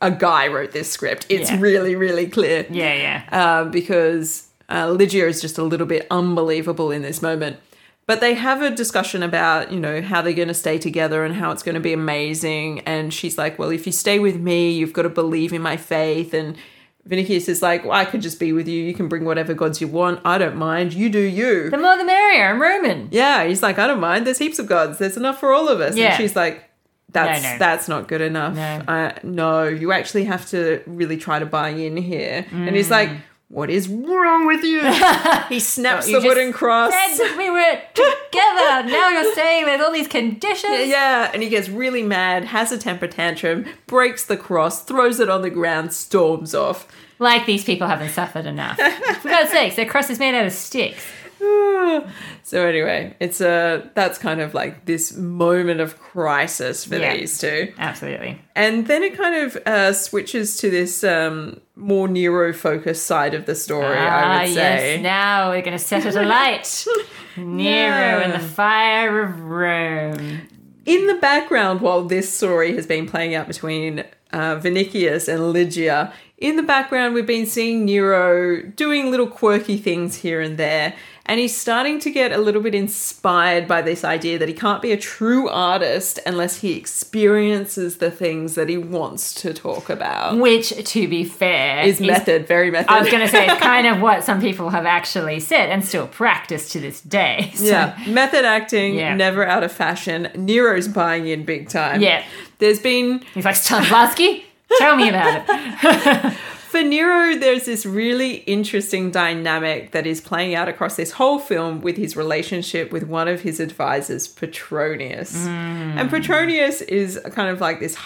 [0.00, 1.26] a guy wrote this script.
[1.28, 1.56] It's Yeah.
[1.60, 2.66] really, really clear.
[2.70, 3.22] Yeah, yeah.
[3.32, 7.58] Uh, because uh, Lygia is just a little bit unbelievable in this moment.
[8.06, 11.34] But they have a discussion about, you know, how they're going to stay together and
[11.34, 12.80] how it's going to be amazing.
[12.80, 15.76] And she's like, well, if you stay with me, you've got to believe in my
[15.76, 16.34] faith.
[16.34, 16.56] And
[17.04, 18.82] Vinicius is like, well, I could just be with you.
[18.82, 20.20] You can bring whatever gods you want.
[20.24, 20.92] I don't mind.
[20.92, 21.70] You do you.
[21.70, 22.46] The more the merrier.
[22.48, 23.08] I'm Roman.
[23.12, 24.26] Yeah, he's like, I don't mind.
[24.26, 24.98] There's heaps of gods.
[24.98, 25.96] There's enough for all of us.
[25.96, 26.06] Yeah.
[26.08, 26.64] And she's like,
[27.10, 27.58] that's No, no.
[27.58, 28.54] that's not good enough.
[28.56, 28.82] No.
[28.92, 32.44] Uh, no, you actually have to really try to buy in here.
[32.52, 33.10] And he's like,
[33.50, 34.80] what is wrong with you?
[35.48, 36.92] he snaps You the wooden cross.
[37.16, 38.88] Said we were together.
[38.88, 40.86] now you're saying there's all these conditions.
[40.86, 45.28] Yeah, and he gets really mad, has a temper tantrum, breaks the cross, throws it
[45.28, 46.86] on the ground, storms off.
[47.18, 48.76] Like these people haven't suffered enough.
[49.20, 51.04] For God's sakes, their cross is made out of sticks.
[52.42, 57.16] so anyway, it's a that's kind of like this moment of crisis for Yeah.
[57.16, 57.72] these two.
[57.78, 58.40] Absolutely.
[58.54, 63.46] And then it kind of uh, switches to this um, more Nero focused side of
[63.46, 64.60] the story, I would say.
[64.60, 65.02] Ah, yes.
[65.02, 66.86] Now we're going to set it alight.
[67.36, 70.42] Nero and the fire of Rome.
[70.86, 76.12] In the background, while this story has been playing out between uh, Vinicius and Lygia,
[76.38, 80.94] in the background, we've been seeing Nero doing little quirky things here and there.
[81.30, 84.82] And he's starting to get a little bit inspired by this idea that he can't
[84.82, 90.38] be a true artist unless he experiences the things that he wants to talk about.
[90.38, 92.90] Which, to be fair, Is method, very method.
[92.90, 95.84] I was going to say it's kind of what some people have actually said and
[95.84, 97.52] still practice to this day.
[97.60, 99.14] So, Yeah, method acting, Yeah.
[99.14, 100.30] never out of fashion.
[100.34, 102.00] Nero's buying in big time.
[102.00, 102.24] Yeah.
[102.58, 104.42] There's been, He's like, Stanislavski,
[104.78, 106.36] tell me about it.
[106.70, 111.80] for Nero, there's this really interesting dynamic that is playing out across this whole film
[111.80, 115.34] with his relationship with one of his advisors, Petronius.
[115.46, 117.96] And Petronius is kind of like this,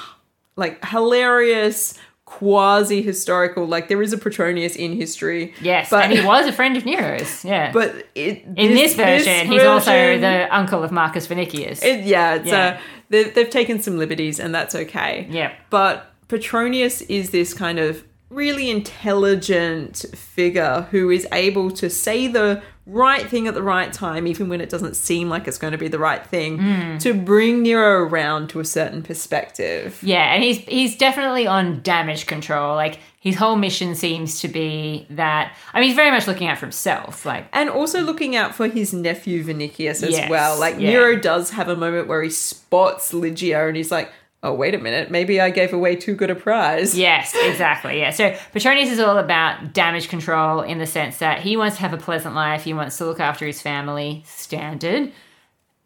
[0.57, 3.67] like, hilarious, quasi historical.
[3.67, 5.53] Like there is a Petronius in history.
[5.61, 7.45] Yes, but and he was a friend of Nero's.
[7.45, 7.71] Yeah.
[7.71, 11.83] but it, in this, version, he's also the uncle of Marcus Vinicius.
[11.83, 12.67] It, yeah, it's Yeah.
[12.67, 12.81] Uh,
[13.11, 15.27] they, they've taken some liberties, and that's okay.
[15.31, 15.53] Yeah.
[15.69, 18.03] But Petronius is this kind of
[18.35, 24.27] really intelligent figure who is able to say the right thing at the right time,
[24.27, 26.99] even when it doesn't seem like it's going to be the right thing, Hmm.
[26.99, 29.99] to bring Nero around to a certain perspective.
[30.03, 32.75] Yeah, and he's he's definitely on damage control.
[32.75, 35.57] Like his whole mission seems to be that.
[35.73, 37.25] I mean, he's very much looking out for himself.
[37.25, 40.61] Like, And also looking out for his nephew Vinicius as Yes, well.
[40.61, 40.91] Like yeah.
[40.91, 44.13] Nero does have a moment where he spots Lygia and he's like,
[44.45, 46.97] oh, wait a minute, maybe I gave away too good a prize.
[46.97, 47.99] yes, exactly.
[47.99, 48.11] Yeah.
[48.11, 51.95] So Petronius is all about damage control in the sense that he wants to have
[51.95, 52.63] a pleasant life.
[52.63, 55.11] He wants to look after his family, standard.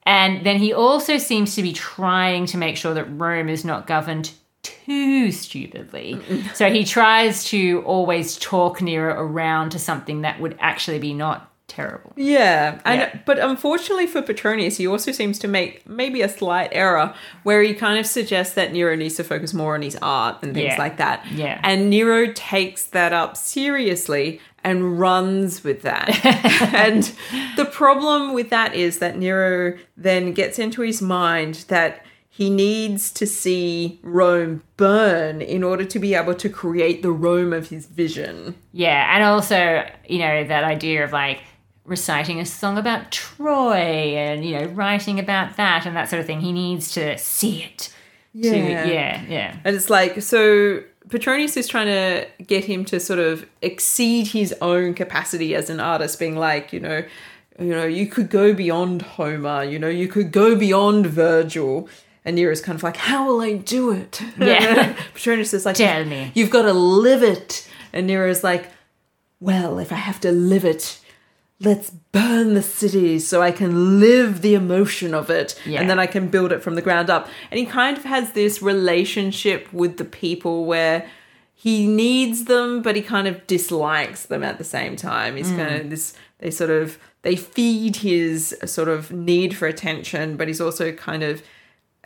[0.04, 3.86] And then he also seems to be trying to make sure that Rome is not
[3.86, 4.32] governed
[4.62, 6.20] too stupidly.
[6.54, 11.47] so he tries to always talk Nero around to something that would actually be not
[11.68, 12.12] terrible.
[12.16, 13.18] Yeah, and Yeah.
[13.24, 17.14] but unfortunately for Petronius, he also seems to make maybe a slight error
[17.44, 20.54] where he kind of suggests that Nero needs to focus more on his art and
[20.54, 20.78] things Yeah.
[20.78, 21.24] like that.
[21.32, 21.60] Yeah.
[21.62, 26.08] and Nero takes that up seriously and runs with that.
[26.74, 27.12] and
[27.56, 33.10] the problem with that is that Nero then gets into his mind that he needs
[33.12, 37.86] to see Rome burn in order to be able to create the Rome of his
[37.86, 38.54] vision.
[38.72, 41.40] Yeah, and also, you know, that idea of like
[41.88, 43.74] reciting a song about Troy
[44.16, 46.40] and, you know, writing about that and that sort of thing.
[46.40, 47.78] He needs to see it.
[47.78, 48.84] to- Yeah.
[48.84, 49.56] yeah, yeah.
[49.64, 54.54] And it's like, so Petronius is trying to get him to sort of exceed his
[54.60, 57.02] own capacity as an artist, being like, you know,
[57.58, 61.88] you know, you could go beyond Homer, you know, you could go beyond Virgil.
[62.24, 64.20] And Nero's kind of like, how will I do it?
[64.38, 64.94] Yeah.
[65.14, 66.30] Petronius is like, Tell me.
[66.34, 67.66] You've got to live it.
[67.92, 68.70] And Nero's like,
[69.40, 71.00] well, if I have to live it,
[71.60, 75.60] let's burn the city so I can live the emotion of it.
[75.66, 75.80] Yeah.
[75.80, 77.28] And then I can build it from the ground up.
[77.50, 81.06] And he kind of has this relationship with the people where
[81.54, 85.34] he needs them, but he kind of dislikes them at the same time.
[85.34, 85.56] He's mm.
[85.56, 90.36] kind of this, they sort of, they feed his uh, sort of need for attention,
[90.36, 91.42] but he's also kind of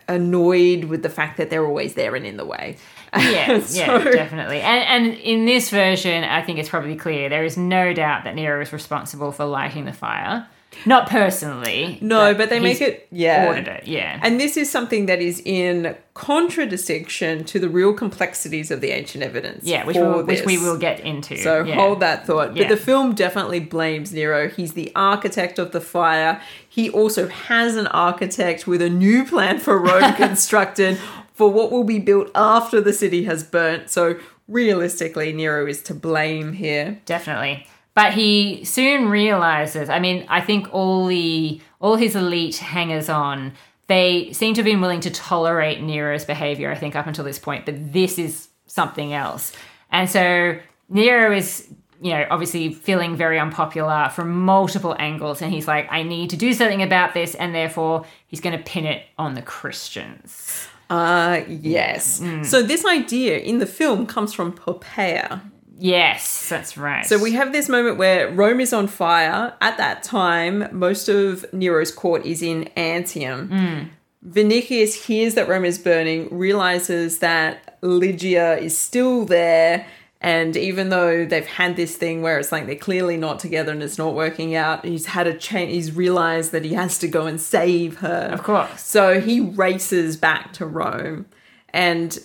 [0.09, 2.79] annoyed with the fact that they're always there and in the way.
[3.19, 4.61] Yeah, So- yeah, definitely.
[4.61, 8.35] And and in this version, I think it's probably clear there is no doubt that
[8.35, 10.47] Nero is responsible for lighting the fire.
[10.87, 11.99] Not personally.
[12.01, 13.47] No, but they he's make it yeah.
[13.47, 13.87] ordered it.
[13.87, 14.19] Yeah.
[14.23, 19.23] And this is something that is in contradistinction to the real complexities of the ancient
[19.23, 19.65] evidence.
[19.65, 21.37] yeah, which, we'll, which we will get into.
[21.37, 21.75] So yeah.
[21.75, 22.57] hold that thought.
[22.57, 22.65] Yeah.
[22.65, 24.49] But the film definitely blames Nero.
[24.49, 26.41] He's the architect of the fire.
[26.69, 30.99] He also has an architect with a new plan for Rome constructed
[31.43, 33.91] for what will be built after the city has burnt.
[33.91, 34.17] So
[34.47, 37.01] realistically, Nero is to blame here.
[37.05, 37.67] Definitely.
[37.95, 43.55] But he soon realizes, I mean, I think all the all his elite hangers on,
[43.89, 47.41] they seem to have been willing to tolerate Nero's behavior, I think, up until this
[47.41, 49.53] point, but this is something else.
[49.91, 51.67] And so Nero is,
[52.01, 56.37] you know, obviously feeling very unpopular from multiple angles, and he's like, I need to
[56.37, 60.69] do something about this, and therefore he's gonna pin it on the Christians.
[60.93, 62.21] Uh yes.
[62.21, 62.45] Mm.
[62.45, 65.41] So this idea in the film comes from Poppaea.
[65.79, 67.07] Yes, that's right.
[67.07, 69.55] So we have this moment where Rome is on fire.
[69.63, 73.91] At that time, most of Nero's court is in Antium.
[74.21, 79.87] Vinicius hears that Rome is burning, realizes that Lygia is still there,
[80.23, 83.83] and even though they've had this thing where it's like they're clearly not together and
[83.83, 85.73] it's not working out, he's had a change.
[85.73, 88.31] He's realized that he has to go and save her.
[88.33, 88.81] Of course.
[88.81, 91.27] So he races back to Rome
[91.71, 92.19] and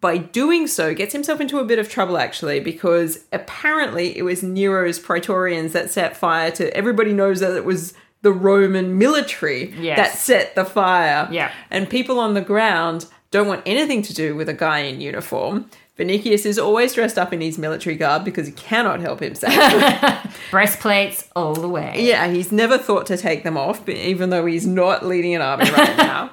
[0.00, 4.42] by doing so gets himself into a bit of trouble actually because apparently it was
[4.42, 9.96] Nero's praetorians that set fire to everybody knows that it was the Roman military Yes.
[9.96, 11.26] that set the fire.
[11.32, 11.52] Yeah.
[11.70, 15.70] And people on the ground don't want anything to do with a guy in uniform.
[15.96, 19.54] Vinicius is always dressed up in his military garb because he cannot help himself.
[20.50, 21.94] Breastplates all the way.
[21.98, 25.70] yeah, he's never thought to take them off, even though he's not leading an army
[25.70, 26.30] right now.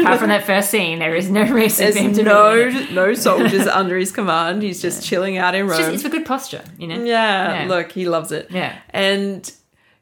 [0.00, 2.92] Apart from that first scene, there is no reason There's for him to no be
[2.92, 4.62] no soldiers under his command.
[4.62, 5.80] He's just chilling out in It's, Rome.
[5.80, 7.02] just, it's for good posture, you know?
[7.04, 7.68] yeah, Yeah.
[7.68, 8.48] look, he loves it.
[8.50, 8.76] Yeah.
[8.90, 9.50] And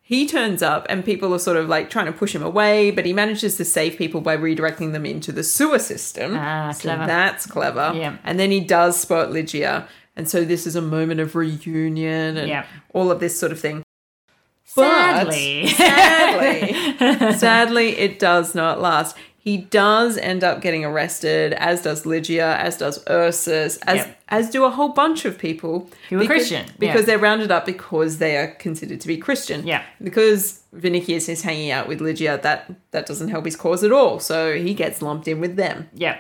[0.09, 3.05] he turns up and people are sort of like trying to push him away, but
[3.05, 6.35] he manages to save people by redirecting them into the sewer system.
[6.35, 7.07] Ah, so clever.
[7.07, 7.93] that's clever.
[7.95, 8.17] Yeah.
[8.25, 9.87] And then he does spot Lygia.
[10.17, 12.65] And so this is a moment of reunion and Yeah.
[12.95, 13.83] all of this sort of thing.
[14.75, 15.67] But- Sadly.
[15.69, 19.15] Sadly, sadly, it does not last.
[19.49, 24.21] He does end up getting arrested, as does Lygia, as does Ursus, as Yep.
[24.29, 26.73] as do a whole bunch of people Who are because- Christian, yeah.
[26.79, 29.67] because they're rounded up because they are considered to be Christian.
[29.67, 29.83] Yeah.
[30.03, 34.21] Because Vinicius is hanging out with Lygia, that that doesn't help his cause at all.
[34.21, 34.37] So
[34.67, 35.89] he gets lumped in with them.
[35.95, 36.17] Yeah.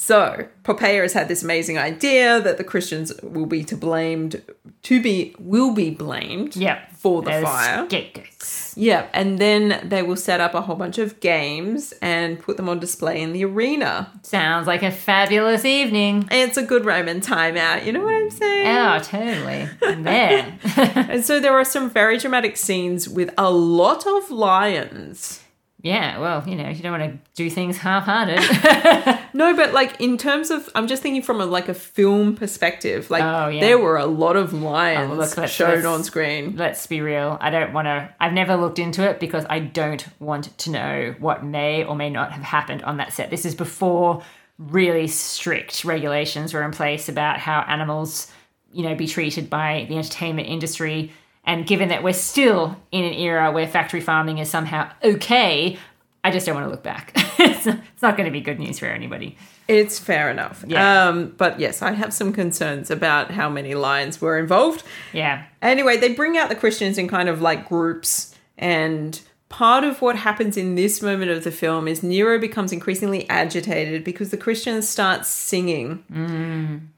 [0.00, 4.40] So Poppaea has had this amazing idea that the Christians will be to blamed
[4.84, 6.78] to be will be blamed Yeah.
[6.96, 7.84] for the As fire.
[7.88, 8.74] Scapegoats.
[8.76, 12.68] Yeah, and then they will set up a whole bunch of games and put them
[12.68, 14.12] on display in the arena.
[14.22, 16.28] Sounds like a fabulous evening.
[16.30, 18.66] It's a good Roman timeout, you know what I'm saying?
[18.68, 19.68] Oh, totally.
[19.82, 20.58] I'm there.
[21.08, 25.40] And so there are some very dramatic scenes with a lot of lions.
[25.82, 28.38] Yeah, well, you know, you don't want to do things half-hearted.
[29.34, 33.10] No, but like in terms of, I'm just thinking from a like a film perspective.
[33.10, 33.60] Like Oh, yeah.
[33.60, 36.56] there were a lot of lions Oh, look, let's- shown let's- on screen.
[36.56, 37.36] Let's be real.
[37.40, 38.08] I don't want to.
[38.18, 42.08] I've never looked into it because I don't want to know what may or may
[42.10, 43.30] not have happened on that set.
[43.30, 44.22] This is before
[44.58, 48.32] really strict regulations were in place about how animals,
[48.72, 51.12] you know, be treated by the entertainment industry.
[51.48, 55.78] And given that we're still in an era where factory farming is somehow okay,
[56.22, 57.12] I just don't want to look back.
[57.38, 57.64] it's
[58.02, 59.36] not, going to be good news for anybody.
[59.66, 60.62] It's fair enough.
[60.66, 61.08] Yeah.
[61.08, 64.82] Um, but yes, I have some concerns about how many lions were involved.
[65.14, 65.44] Yeah.
[65.62, 69.18] Anyway, they bring out the Christians in kind of like groups, and
[69.48, 74.04] part of what happens in this moment of the film is Nero becomes increasingly agitated
[74.04, 76.04] because the Christians start singing.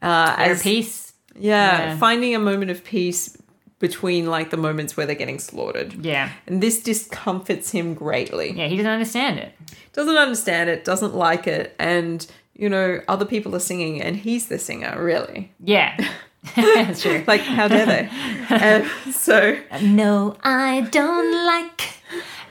[0.01, 1.13] Uh, Their as- peace.
[1.39, 1.97] yeah, Yeah.
[1.97, 3.37] finding a moment of peace
[3.81, 6.05] between like the moments where they're getting slaughtered.
[6.05, 6.29] Yeah.
[6.47, 8.51] And this discomforts him greatly.
[8.51, 9.53] Yeah, he doesn't understand it.
[9.91, 12.25] Doesn't understand it, doesn't like it, and
[12.55, 15.51] you know, other people are singing and he's the singer, really.
[15.63, 15.97] Yeah.
[16.55, 17.23] That's true.
[17.27, 18.09] Like, how dare they?
[18.49, 21.81] and so No, I don't like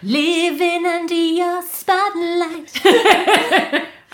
[0.03, 2.81] living under your spotlight.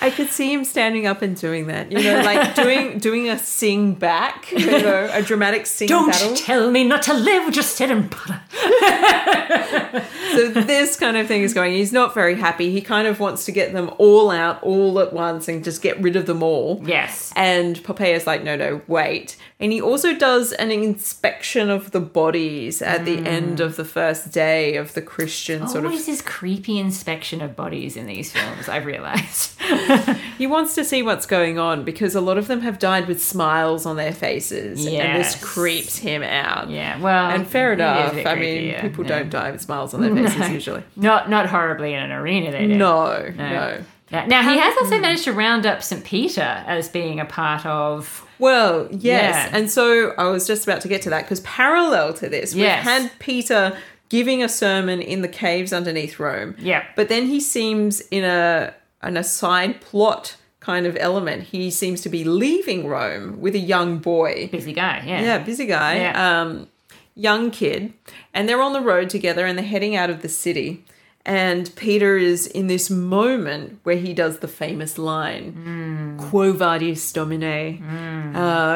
[0.06, 3.36] I could see him standing up and doing that, you know, like doing doing a
[3.36, 6.36] sing back, you know, a dramatic sing don't battle.
[6.36, 8.40] tell me not to live, just sit and butter.
[10.32, 11.72] so this kind of thing is going.
[11.72, 12.70] He's not very happy.
[12.70, 16.00] He kind of wants to get them all out all at once and just get
[16.00, 16.80] rid of them all.
[16.84, 17.32] Yes.
[17.34, 19.36] And Poppaea's like, no, no, wait.
[19.58, 23.26] And he also does an inspection of the bodies at the hmm.
[23.26, 25.90] end of the first day of the Christian sort of.
[25.90, 29.58] Always this creepy inspection of bodies in these films, I've realised.
[30.36, 33.22] He wants to see what's going on because a lot of them have died with
[33.22, 34.84] smiles on their faces.
[34.86, 36.68] And this creeps him out.
[36.68, 37.30] yeah, well.
[37.30, 38.26] And fair it is a enough.
[38.26, 39.18] I creepy, mean, yeah, people yeah.
[39.18, 40.82] don't die with smiles on their faces usually.
[40.94, 42.76] Not, not horribly in an arena, they do.
[42.76, 43.82] No, no.
[44.10, 44.26] Yeah.
[44.26, 45.02] Now, he has also hmm.
[45.02, 46.04] managed to round up St.
[46.04, 48.24] Peter as being a part of.
[48.38, 49.50] Well, yes.
[49.50, 49.56] Yeah.
[49.56, 52.84] And so I was just about to get to that because parallel to this, Yes.
[52.84, 53.76] we've had Peter
[54.08, 56.54] giving a sermon in the caves underneath Rome.
[56.58, 56.84] Yeah.
[56.94, 61.44] But then he seems in a an aside plot kind of element.
[61.44, 64.48] He seems to be leaving Rome with a young boy.
[64.50, 65.22] Busy guy, yeah.
[65.22, 65.98] Yeah, busy guy.
[65.98, 66.40] Yeah.
[66.40, 66.68] Um,
[67.14, 67.92] young kid.
[68.34, 70.84] And they're on the road together and they're heading out of the city.
[71.24, 77.88] And Peter is in this moment where he does the famous line, Quo vadis domine?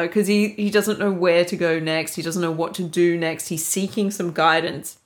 [0.05, 2.15] Because he, he doesn't know where to go next.
[2.15, 3.47] He doesn't know what to do next.
[3.47, 4.97] He's seeking some guidance.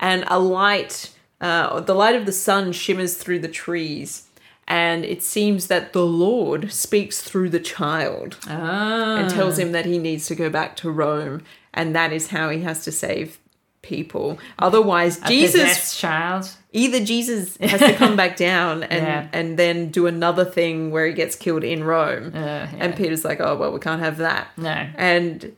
[0.00, 1.10] And a light,
[1.42, 4.23] uh, the light of the sun shimmers through the trees.
[4.66, 9.16] And it seems that the Lord speaks through the child Ah.
[9.18, 11.42] and tells him that he needs to go back to Rome,
[11.74, 13.38] and that is how he has to save
[13.82, 14.38] people.
[14.58, 16.48] Otherwise, A Jesus child.
[16.72, 19.28] either Jesus has to come back down and Yeah.
[19.34, 22.32] and then do another thing where he gets killed in Rome.
[22.34, 22.68] Uh, yeah.
[22.80, 24.86] And Peter's like, "Oh well, we can't have that." No.
[24.96, 25.54] And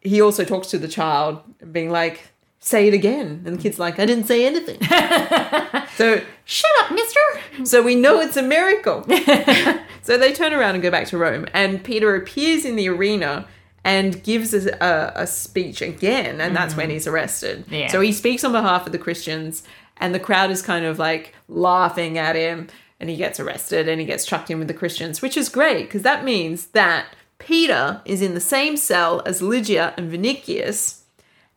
[0.00, 1.40] he also talks to the child,
[1.72, 2.28] being like,
[2.60, 4.78] "Say it again," and the kid's like, "I didn't say anything."
[5.96, 7.20] so Shut up, mister!
[7.64, 9.02] so we know it's a miracle.
[10.02, 13.48] so they turn around and go back to Rome, and Peter appears in the arena
[13.84, 16.94] and gives a, a, a speech again, and that's when mm-hmm.
[16.94, 17.64] he's arrested.
[17.68, 17.88] Yeah.
[17.88, 19.64] So he speaks on behalf of the Christians,
[19.96, 22.68] and the crowd is kind of like laughing at him,
[23.00, 25.84] and he gets arrested and he gets chucked in with the Christians, which is great
[25.84, 27.06] because that means that
[27.38, 31.04] Peter is in the same cell as Lygia and Vinicius,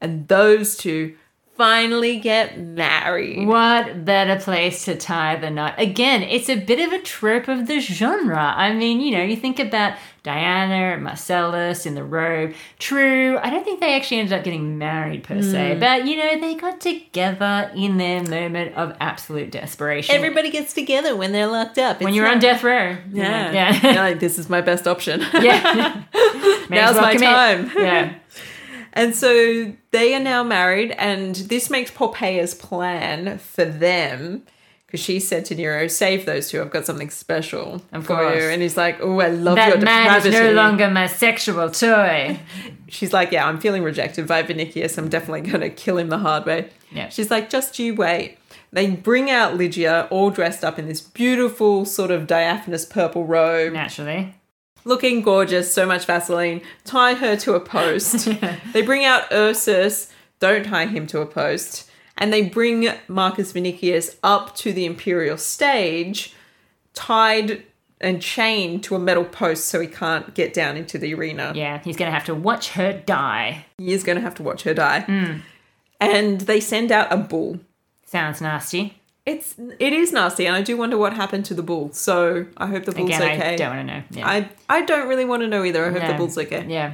[0.01, 1.15] and those two
[1.59, 3.45] finally get married.
[3.45, 5.75] What better place to tie the knot?
[5.77, 8.37] Again, it's a bit of a trope of the genre.
[8.55, 9.93] I mean, you know, you think about
[10.23, 12.53] Diana and Marcellus in the robe.
[12.79, 15.79] True, I don't think they actually ended up getting married per se, Hmm.
[15.81, 20.15] but you know, they got together in their moment of absolute desperation.
[20.15, 21.99] Everybody gets together when they're locked up.
[22.01, 22.95] when you're on death row.
[23.11, 23.51] Yeah.
[23.51, 23.81] Yeah.
[23.83, 25.19] You're like, this is my best option.
[25.41, 26.03] yeah.
[26.69, 27.29] Now's well my commit.
[27.29, 27.71] time.
[27.75, 28.13] Yeah.
[28.93, 34.43] and so they are now married, and this makes Poppaea's plan for them
[34.85, 36.59] Because she said to Nero, "Save those two.
[36.61, 38.35] I've got something special Of for course.
[38.41, 41.69] you." And he's like, "Oh, I love your That man is no longer my sexual
[41.69, 42.39] toy.
[42.87, 44.97] She's like, "Yeah, I'm feeling rejected by Vinicius.
[44.97, 47.09] I'm definitely going to kill him the hard way." Yeah.
[47.09, 48.37] She's like, "Just you wait."
[48.71, 53.73] They bring out Lygia, all dressed up in this beautiful sort of diaphanous purple robe,
[53.73, 54.35] Naturally.
[54.85, 56.61] Looking gorgeous, so much Vaseline.
[56.85, 58.29] Tie her to a post.
[58.73, 61.89] they bring out Ursus, don't tie him to a post.
[62.17, 66.33] And they bring Marcus Vinicius up to the Imperial stage,
[66.93, 67.63] tied
[68.01, 71.53] and chained to a metal post so he can't get down into the arena.
[71.55, 73.65] Yeah, he's going to have to watch her die.
[73.77, 75.01] He is going to have to watch her die.
[75.01, 75.37] Hmm.
[75.99, 77.59] And they send out a bull.
[78.05, 78.98] Sounds nasty.
[79.25, 81.91] It's it is nasty, and I do wonder what happened to the bull.
[81.93, 83.53] So I hope the bull's Again, okay.
[83.53, 84.03] I don't want to know.
[84.11, 84.27] Yeah.
[84.27, 85.85] I I don't really want to know either.
[85.85, 86.65] I hope the bull's okay.
[86.67, 86.93] Yeah.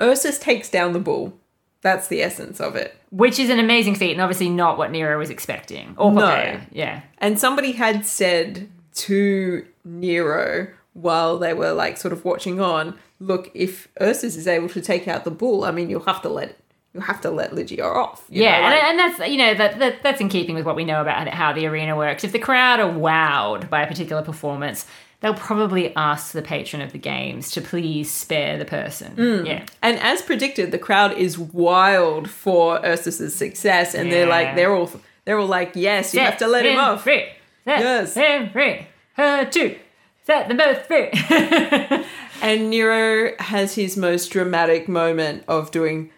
[0.00, 1.38] Ursus takes down the bull.
[1.82, 2.96] That's the essence of it.
[3.10, 5.94] Which is an amazing feat and obviously not what Nero was expecting.
[5.96, 6.22] Or No.
[6.22, 6.66] Poppaea.
[6.72, 7.02] Yeah.
[7.18, 13.50] And somebody had said to Nero while they were like sort of watching on, look,
[13.54, 16.58] if Ursus is able to take out the bull, I mean, you'll have to let
[16.96, 18.24] you'll have to let Lygia off.
[18.30, 20.64] you Yeah, know, like- and, and that's you know that, that that's in keeping with
[20.64, 22.24] what we know about how the arena works.
[22.24, 24.86] If the crowd are wowed by a particular performance,
[25.20, 29.14] they'll probably ask the patron of the games to please spare the person.
[29.16, 29.46] Mm.
[29.46, 34.74] Yeah, And as predicted, the crowd is wild for Ursus's success, and they're like they're
[34.74, 34.90] all
[35.26, 37.02] they're all like, yes, you have to let him off.
[37.02, 37.26] Free.
[37.64, 38.14] Set Yes.
[38.14, 38.86] him free.
[39.14, 39.76] Her two.
[40.24, 41.10] Set them both free.
[42.42, 46.10] And Nero has his most dramatic moment of doing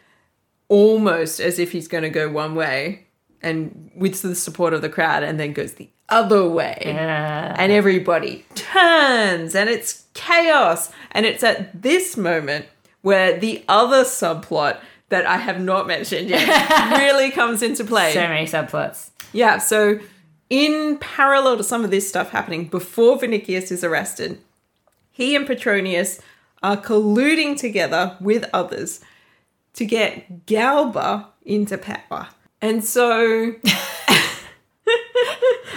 [0.68, 3.06] almost as if he's going to go one way,
[3.42, 6.82] and with the support of the crowd, and then goes the other way.
[6.84, 7.54] Yeah.
[7.58, 12.66] and everybody turns and it's chaos and it's at this moment
[13.02, 14.78] where the other subplot
[15.10, 18.12] that I have not mentioned yet really comes into play.
[18.12, 19.10] so many subplots.
[19.32, 20.00] Yeah, so
[20.50, 24.40] in parallel to some of this stuff happening before Vinicius is arrested,
[25.10, 26.20] he and Petronius
[26.62, 29.00] are colluding together with others
[29.78, 32.28] to get Galba into power.
[32.60, 33.54] And so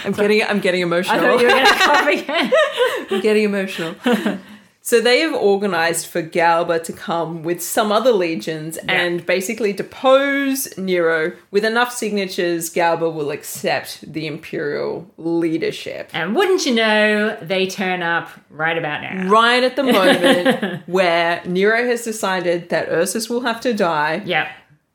[0.03, 1.19] I'm getting I'm getting I emotional.
[1.19, 2.51] thought you were to cough again.
[3.11, 3.95] I'm getting emotional.
[4.81, 10.75] so they have organized for Galba to come with some other legions and basically depose
[10.77, 11.33] Nero.
[11.51, 16.09] With enough signatures, Galba will accept the imperial leadership.
[16.13, 19.29] And wouldn't you know, they turn up right about now.
[19.29, 24.47] Right at the moment where Nero has decided that Ursus will have to die, Yep.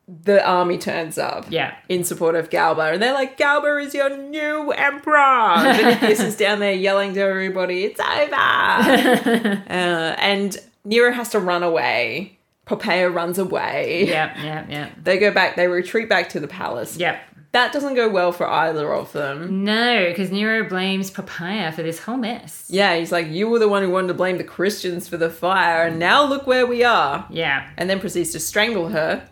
[0.08, 1.46] The army turns up.
[1.50, 1.74] Yeah.
[1.88, 6.60] in support of Galba, and they're like, "Galba is your new emperor." Vinicius is down
[6.60, 8.34] there yelling to everybody, "It's over!"
[9.68, 12.38] uh, and Nero has to run away.
[12.66, 14.06] Poppaea runs away.
[14.06, 14.36] Yep.
[14.42, 14.70] Yep.
[14.70, 14.92] Yep.
[15.02, 15.56] They go back.
[15.56, 16.96] They retreat back to the palace.
[16.96, 17.20] Yep.
[17.52, 19.64] That doesn't go well for either of them.
[19.64, 22.66] No, because Nero blames Poppaea for this whole mess.
[22.68, 25.30] Yeah, he's like, "You were the one who wanted to blame the Christians for the
[25.30, 27.68] fire, and now look where we are." Yeah.
[27.76, 29.26] And then proceeds to strangle her,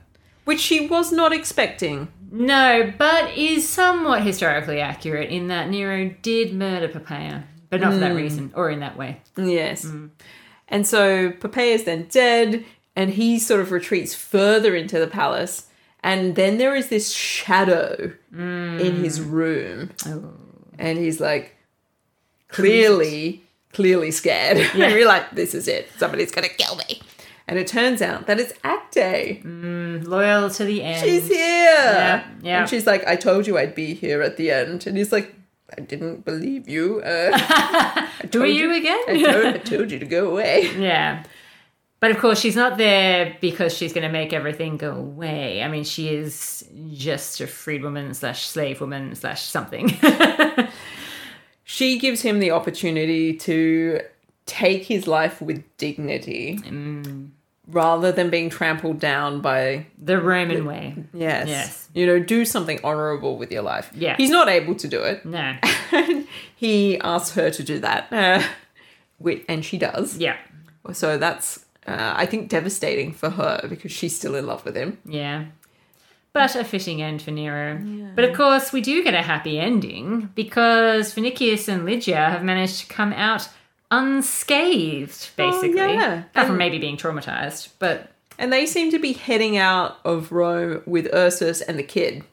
[0.45, 2.09] which she was not expecting.
[2.31, 7.99] No, but is somewhat historically accurate in that Nero did murder Poppaea, but not for
[8.01, 8.17] that hmm.
[8.17, 9.21] reason or in that way.
[9.37, 9.85] Yes.
[9.85, 10.09] Hmm.
[10.69, 12.65] And so Poppaea is then dead,
[12.97, 15.69] and he sort of retreats further into the palace.
[16.03, 18.79] And then there is this shadow hmm.
[18.79, 19.93] in his room.
[20.07, 20.35] Oh.
[20.79, 21.57] And he's like,
[22.49, 23.43] clearly,
[23.73, 24.57] clearly scared.
[24.75, 25.89] and you're like, this is it.
[25.99, 27.01] Somebody's going to kill me.
[27.47, 29.45] And it turns out that it's Acte.
[29.45, 31.05] Loyal to the end.
[31.05, 31.39] She's here.
[31.39, 32.61] Yeah, yeah.
[32.61, 34.87] And she's like, I told you I'd be here at the end.
[34.87, 35.35] And he's like,
[35.77, 37.01] I didn't believe you.
[37.01, 39.01] Uh, Who are told you again?
[39.09, 40.71] I told, I told you to go away.
[40.79, 41.25] yeah.
[42.01, 45.63] But of course, she's not there because she's going to make everything go away.
[45.63, 49.89] I mean, she is just a freedwoman slash slave woman slash something.
[51.65, 54.01] she gives him the opportunity to
[54.47, 57.31] take his life with dignity Mm.
[57.67, 60.95] rather than being trampled down by the Roman way.
[61.15, 61.89] yes Yes.
[61.95, 64.17] you know do something honorable with your life Yeah.
[64.17, 65.55] he's not able to do it No.
[66.57, 68.43] he asks her to do that uh,
[69.49, 70.37] and she does Yeah.
[70.93, 74.99] so that's uh, i think devastating for her because she's still in love with him
[75.07, 75.45] Yeah.
[76.35, 77.79] But a fitting end for Nero.
[78.17, 82.81] But of course, we do get a happy ending because Vinicius and Lygia have managed
[82.81, 83.49] to come out
[83.99, 85.81] unscathed, oh, basically.
[85.81, 86.23] Oh, yeah.
[86.25, 87.71] Apart from maybe being traumatized.
[87.79, 92.25] But and they seem to be heading out of rome with ursus and the kid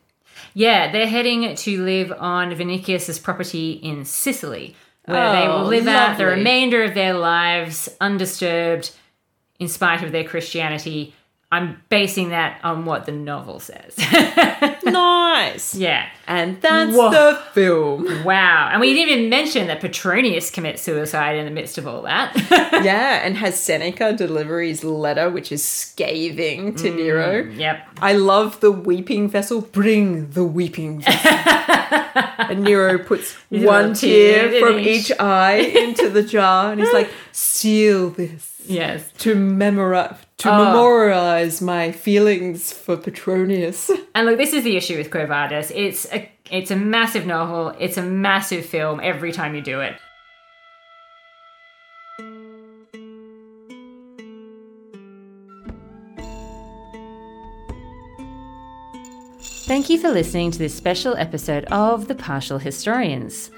[0.53, 5.87] yeah, they're heading to live on Vinicius's property in Sicily, where they Oh, will live
[5.87, 8.91] out the remainder of their lives undisturbed,
[9.59, 11.13] in spite of their Christianity,
[11.53, 13.97] I'm basing that on what the novel says.
[14.85, 15.75] nice.
[15.75, 16.07] yeah.
[16.25, 17.11] And that's Whoa.
[17.11, 18.23] the film.
[18.23, 18.69] Wow.
[18.71, 22.33] And we didn't even mention that Petronius commits suicide in the midst of all that.
[22.85, 27.43] yeah, and has Seneca deliver his letter, which is scathing to mm, Nero.
[27.51, 27.85] yep.
[28.01, 29.59] I love the weeping vessel.
[29.59, 31.31] Bring the weeping vessel.
[32.37, 35.11] and Nero puts one tear tear from each.
[35.11, 39.11] each eye into the jar, and he's like, "Seal this Yes.
[39.19, 40.65] to memorize to Oh.
[40.65, 45.71] memorialize my feelings for Petronius." And look, this is the issue with Quo Vadis.
[45.73, 47.73] It's a it's a massive novel.
[47.79, 49.95] It's a massive film every time you do it.
[59.65, 63.51] Thank you for listening to this special episode of The Partial Historians.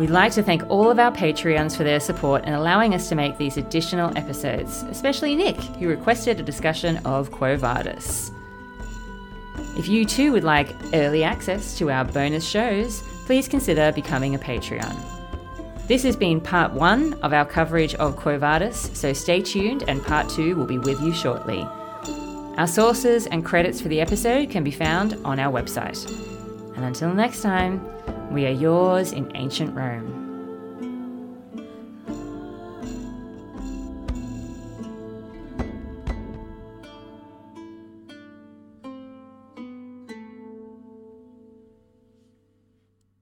[0.00, 3.14] We'd like to thank all of our Patreons for their support and allowing us to
[3.14, 8.30] make these additional episodes, especially Nick, who requested a discussion of Quo Vadis.
[9.76, 14.38] If you too would like early access to our bonus shows, please consider becoming a
[14.38, 14.96] Patreon.
[15.86, 20.02] This has been part one of our coverage of Quo Vadis, so stay tuned and
[20.02, 21.60] part two will be with you shortly.
[22.56, 26.10] Our sources and credits for the episode can be found on our website.
[26.74, 27.84] And until next time,
[28.30, 30.29] we are yours in ancient Rome.